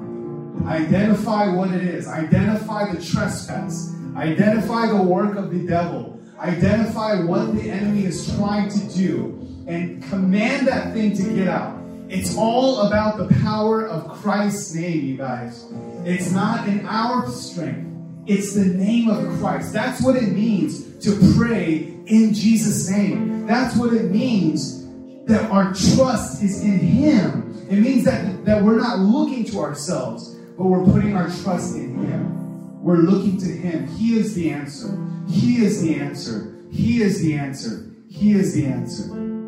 [0.66, 2.09] Identify what it is.
[2.09, 3.95] Identify the trespass.
[4.16, 6.20] Identify the work of the devil.
[6.41, 9.39] Identify what the enemy is trying to do
[9.71, 11.79] and command that thing to get out.
[12.09, 15.64] It's all about the power of Christ's name, you guys.
[16.05, 17.87] It's not in our strength,
[18.27, 19.73] it's the name of Christ.
[19.73, 23.47] That's what it means to pray in Jesus' name.
[23.47, 24.87] That's what it means
[25.27, 27.66] that our trust is in Him.
[27.71, 31.95] It means that, that we're not looking to ourselves, but we're putting our trust in
[32.05, 32.83] Him.
[32.83, 33.87] We're looking to Him.
[33.97, 34.99] He is the answer.
[35.29, 36.57] He is the answer.
[36.73, 37.87] He is the answer.
[38.09, 39.39] He is the answer.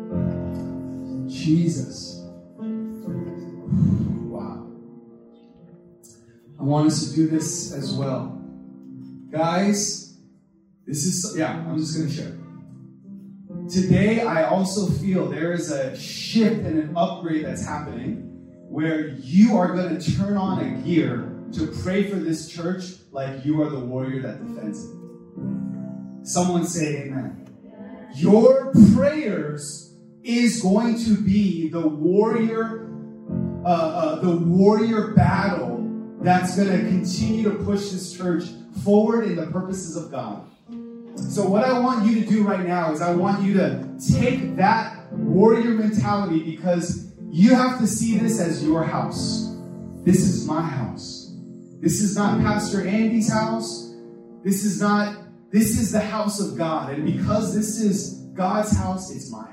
[1.43, 2.21] Jesus.
[2.57, 4.65] Wow.
[6.57, 8.41] I want us to do this as well.
[9.29, 10.17] Guys,
[10.87, 12.37] this is, yeah, I'm just going to share.
[13.69, 18.29] Today, I also feel there is a shift and an upgrade that's happening
[18.69, 23.45] where you are going to turn on a gear to pray for this church like
[23.45, 24.91] you are the warrior that defends it.
[26.25, 27.49] Someone say amen.
[28.15, 29.82] Your prayers
[30.23, 32.89] is going to be the warrior,
[33.65, 35.79] uh, uh, the warrior battle
[36.21, 38.45] that's going to continue to push this church
[38.83, 40.49] forward in the purposes of God.
[41.15, 44.55] So, what I want you to do right now is I want you to take
[44.55, 49.55] that warrior mentality because you have to see this as your house.
[50.03, 51.33] This is my house.
[51.79, 53.93] This is not Pastor Andy's house.
[54.43, 55.17] This is not,
[55.51, 56.91] this is the house of God.
[56.91, 59.52] And because this is God's house, it's my house.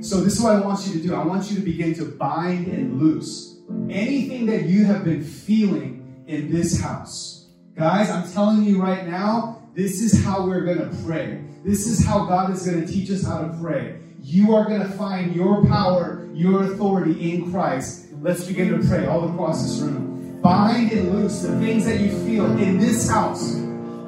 [0.00, 1.14] So, this is what I want you to do.
[1.14, 3.58] I want you to begin to bind and loose
[3.90, 7.48] anything that you have been feeling in this house.
[7.76, 11.44] Guys, I'm telling you right now, this is how we're going to pray.
[11.64, 14.00] This is how God is going to teach us how to pray.
[14.22, 18.06] You are going to find your power, your authority in Christ.
[18.20, 20.40] Let's begin to pray all across this room.
[20.42, 23.54] Bind and loose the things that you feel in this house.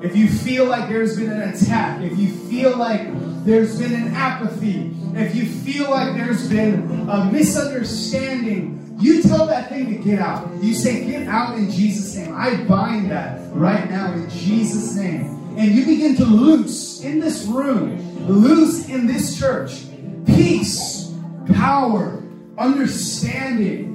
[0.03, 3.03] If you feel like there's been an attack, if you feel like
[3.45, 9.69] there's been an apathy, if you feel like there's been a misunderstanding, you tell that
[9.69, 10.49] thing to get out.
[10.63, 12.35] You say, Get out in Jesus' name.
[12.37, 17.45] I bind that right now in Jesus' name and you begin to loose in this
[17.45, 19.83] room, loose in this church,
[20.25, 21.13] peace,
[21.53, 22.23] power,
[22.57, 23.89] understanding,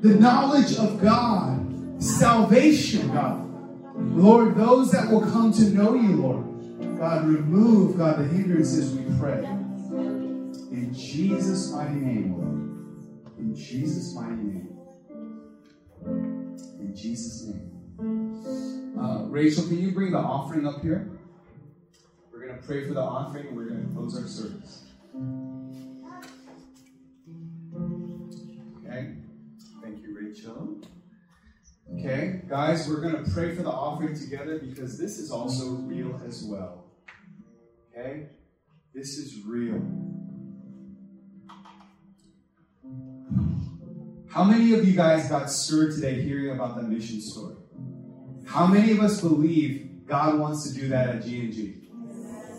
[0.00, 1.64] the knowledge of God,
[2.02, 3.48] salvation, God.
[3.96, 9.04] Lord, those that will come to know you, Lord, God, remove, God, the hindrances, we
[9.18, 9.46] pray.
[10.92, 13.38] In Jesus' mighty name, Lord.
[13.38, 14.78] In Jesus' mighty name.
[16.80, 18.94] In Jesus' name.
[19.00, 21.18] Uh, Rachel, can you bring the offering up here?
[22.30, 24.84] We're going to pray for the offering and we're going to close our service.
[28.86, 29.14] Okay.
[29.82, 30.76] Thank you, Rachel.
[31.98, 36.20] Okay, guys, we're going to pray for the offering together because this is also real
[36.26, 36.84] as well.
[37.96, 38.26] Okay?
[38.92, 39.80] This is real.
[44.32, 47.54] How many of you guys got stirred today hearing about the mission story?
[48.46, 51.82] How many of us believe God wants to do that at G&G?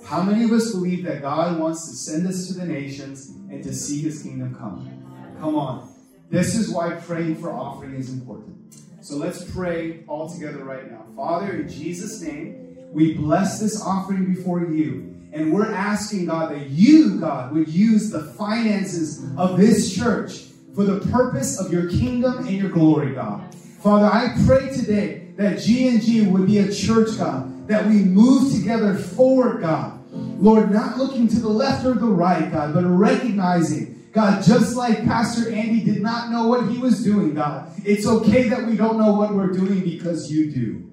[0.06, 3.64] How many of us believe that God wants to send us to the nations and
[3.64, 5.36] to see his kingdom come?
[5.40, 5.92] Come on.
[6.30, 8.76] This is why praying for offering is important.
[9.02, 11.08] So let's pray all together right now.
[11.16, 15.10] Father, in Jesus' name, we bless this offering before you.
[15.34, 20.84] And we're asking, God, that you, God, would use the finances of this church for
[20.84, 23.54] the purpose of your kingdom and your glory, God.
[23.82, 28.96] Father, I pray today that G&G would be a church, God, that we move together
[28.96, 30.00] forward, God.
[30.12, 35.04] Lord, not looking to the left or the right, God, but recognizing, God, just like
[35.06, 38.98] Pastor Andy did not know what he was doing, God, it's okay that we don't
[38.98, 40.90] know what we're doing because you do.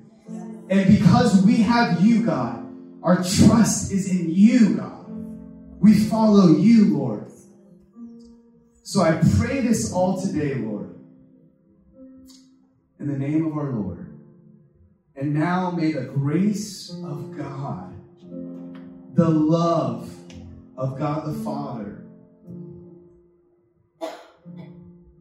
[0.71, 2.67] And because we have you, God,
[3.03, 5.07] our trust is in you, God.
[5.81, 7.30] We follow you, Lord.
[8.83, 10.95] So I pray this all today, Lord,
[12.99, 14.19] in the name of our Lord.
[15.15, 17.95] And now may the grace of God,
[19.15, 20.11] the love
[20.79, 22.07] of God the Father,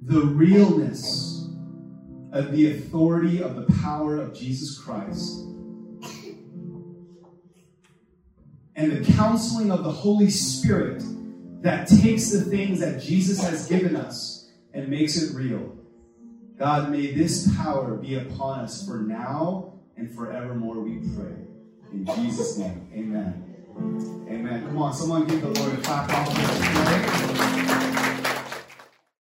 [0.02, 1.50] the realness
[2.32, 5.42] of the authority of the power of Jesus Christ,
[8.76, 11.04] and the counseling of the Holy Spirit
[11.62, 15.76] that takes the things that Jesus has given us and makes it real.
[16.58, 21.36] God, may this power be upon us for now and forevermore, we pray.
[21.92, 23.46] In Jesus' name, amen.
[24.30, 24.66] Amen.
[24.66, 26.10] Come on, someone give the Lord a clap.